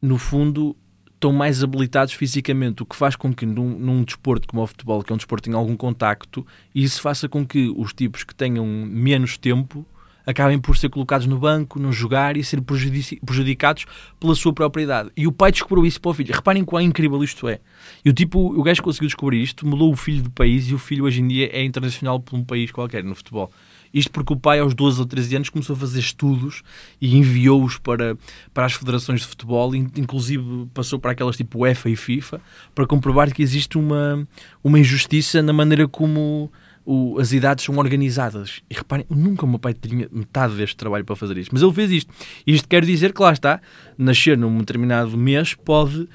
[0.00, 0.76] no fundo
[1.12, 5.02] estão mais habilitados fisicamente, o que faz com que num, num, desporto como o futebol,
[5.02, 8.34] que é um desporto que tem algum contacto, isso faça com que os tipos que
[8.34, 9.86] tenham menos tempo
[10.26, 13.86] acabem por ser colocados no banco, não jogar e ser prejudicados
[14.18, 15.10] pela sua própria idade.
[15.16, 16.34] E o pai descobriu isso para o filho.
[16.34, 17.60] Reparem quão incrível isto é.
[18.04, 20.78] E o tipo, o gajo conseguiu descobrir isto, mudou o filho de país e o
[20.78, 23.50] filho hoje em dia é internacional por um país qualquer no futebol.
[23.94, 26.62] Isto porque o pai, aos 12 ou 13 anos, começou a fazer estudos
[27.00, 28.18] e enviou-os para,
[28.52, 32.40] para as federações de futebol, inclusive passou para aquelas tipo UEFA e FIFA,
[32.74, 34.26] para comprovar que existe uma,
[34.64, 36.50] uma injustiça na maneira como
[36.84, 38.60] o, as idades são organizadas.
[38.70, 41.72] E reparem, nunca o meu pai tinha metade deste trabalho para fazer isto, mas ele
[41.72, 42.12] fez isto.
[42.46, 43.60] Isto quer dizer que lá está,
[43.96, 46.08] nascer num determinado mês pode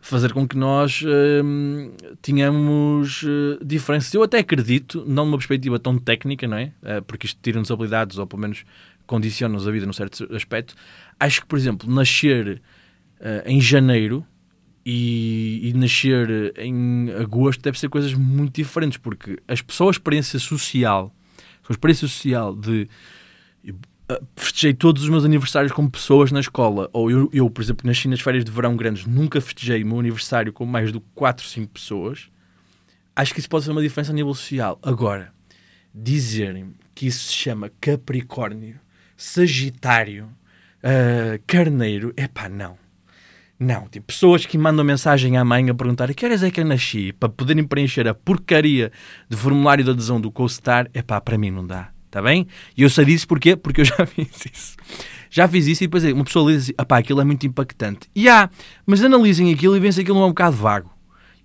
[0.00, 1.02] fazer com que nós
[1.44, 1.92] hum,
[2.22, 4.14] tenhamos uh, diferenças.
[4.14, 6.72] Eu até acredito, não numa perspectiva tão técnica, não é?
[6.82, 8.64] Uh, porque isto tira-nos habilidades, ou pelo menos
[9.04, 10.74] condiciona-nos a vida num certo aspecto.
[11.18, 12.62] Acho que, por exemplo, nascer
[13.20, 14.24] uh, em janeiro
[14.88, 20.38] e, e, nascer em agosto deve ser coisas muito diferentes, porque as pessoas, a experiência
[20.38, 21.12] social,
[21.68, 22.88] a experiência social de
[24.08, 26.88] ah, festejei todos os meus aniversários com pessoas na escola.
[26.92, 29.98] Ou eu, eu, por exemplo, nasci nas férias de verão grandes, nunca festejei o meu
[29.98, 32.28] aniversário com mais de 4, 5 pessoas.
[33.16, 34.78] Acho que isso pode ser uma diferença a nível social.
[34.84, 35.32] Agora,
[35.92, 38.78] dizerem que isso se chama Capricórnio,
[39.16, 40.26] Sagitário,
[40.78, 42.85] uh, Carneiro, é pá, não.
[43.58, 46.64] Não, tipo, pessoas que mandam mensagem à mãe a perguntar que horas é que eu
[46.64, 48.92] nasci para poderem preencher a porcaria
[49.28, 51.90] de formulário de adesão do CoStar, é pá, para mim não dá.
[52.04, 52.46] Está bem?
[52.76, 53.56] E eu sei disso porquê?
[53.56, 54.76] Porque eu já fiz isso.
[55.30, 58.08] Já fiz isso e depois uma pessoa diz assim, apá, aquilo é muito impactante.
[58.14, 58.50] E há,
[58.84, 60.90] mas analisem aquilo e veem se aquilo não é um bocado vago.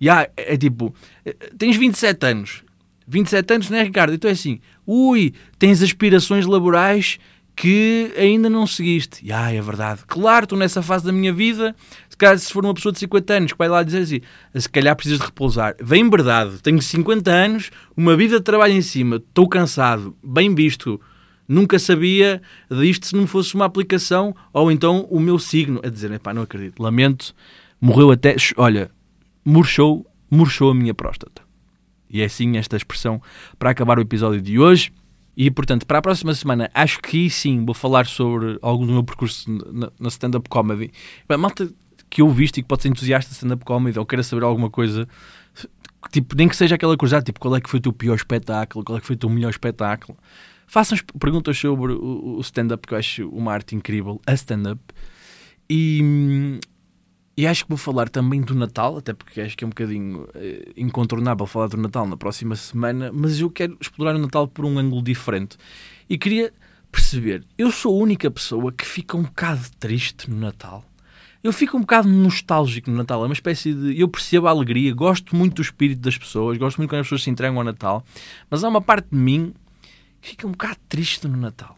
[0.00, 0.94] E há, é, é tipo,
[1.24, 2.62] eh, tens 27 anos.
[3.06, 4.14] 27 anos, não é, Ricardo?
[4.14, 7.18] Então é assim, ui, tens aspirações laborais
[7.54, 9.24] que ainda não seguiste.
[9.24, 10.02] E ah, é verdade.
[10.06, 11.74] Claro, estou nessa fase da minha vida.
[12.08, 14.20] Se calhar, se for uma pessoa de 50 anos que vai lá dizer assim,
[14.54, 15.74] se calhar precisas de repousar.
[15.80, 21.00] Vem verdade, tenho 50 anos, uma vida de trabalho em cima, estou cansado, bem visto.
[21.46, 22.40] Nunca sabia
[22.70, 25.80] disto se não fosse uma aplicação ou então o meu signo.
[25.84, 27.34] A dizer, pá, não acredito, lamento,
[27.80, 28.36] morreu até.
[28.56, 28.90] Olha,
[29.44, 31.42] murchou, murchou a minha próstata.
[32.08, 33.20] E é assim esta expressão
[33.58, 34.92] para acabar o episódio de hoje.
[35.36, 39.04] E, portanto, para a próxima semana, acho que sim, vou falar sobre algum do meu
[39.04, 40.92] percurso na, na stand-up comedy.
[41.28, 41.72] Bem, malta
[42.10, 44.68] que eu visto e que pode ser entusiasta de stand-up comedy ou queira saber alguma
[44.68, 45.08] coisa,
[46.10, 48.84] tipo, nem que seja aquela coisa, tipo, qual é que foi o teu pior espetáculo,
[48.84, 50.18] qual é que foi o teu melhor espetáculo.
[50.66, 54.80] Façam perguntas sobre o, o stand-up, que eu acho uma arte incrível, a stand-up.
[55.68, 56.58] E,
[57.36, 60.22] e acho que vou falar também do Natal, até porque acho que é um bocadinho
[60.22, 64.64] uh, incontornável falar do Natal na próxima semana, mas eu quero explorar o Natal por
[64.66, 65.56] um ângulo diferente.
[66.08, 66.52] E queria
[66.90, 70.84] perceber, eu sou a única pessoa que fica um bocado triste no Natal.
[71.42, 73.98] Eu fico um bocado nostálgico no Natal, é uma espécie de.
[73.98, 77.22] Eu percebo a alegria, gosto muito do espírito das pessoas, gosto muito quando as pessoas
[77.24, 78.04] se entregam ao Natal,
[78.48, 79.54] mas há uma parte de mim
[80.20, 81.76] que fica um bocado triste no Natal.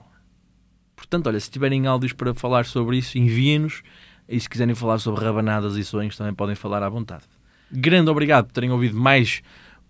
[0.95, 3.83] Portanto, olha, se tiverem áudios para falar sobre isso, enviem-nos
[4.29, 7.25] e se quiserem falar sobre rabanadas e sonhos, também podem falar à vontade.
[7.71, 9.43] Grande obrigado por terem ouvido mais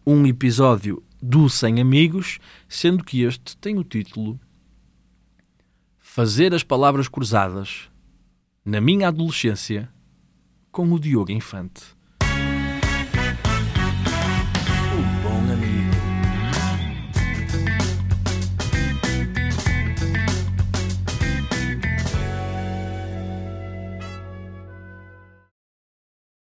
[0.06, 4.38] um episódio do Sem Amigos, sendo que este tem o título
[5.98, 7.88] Fazer as Palavras Cruzadas
[8.64, 9.88] na Minha Adolescência
[10.70, 11.82] com o Diogo Infante.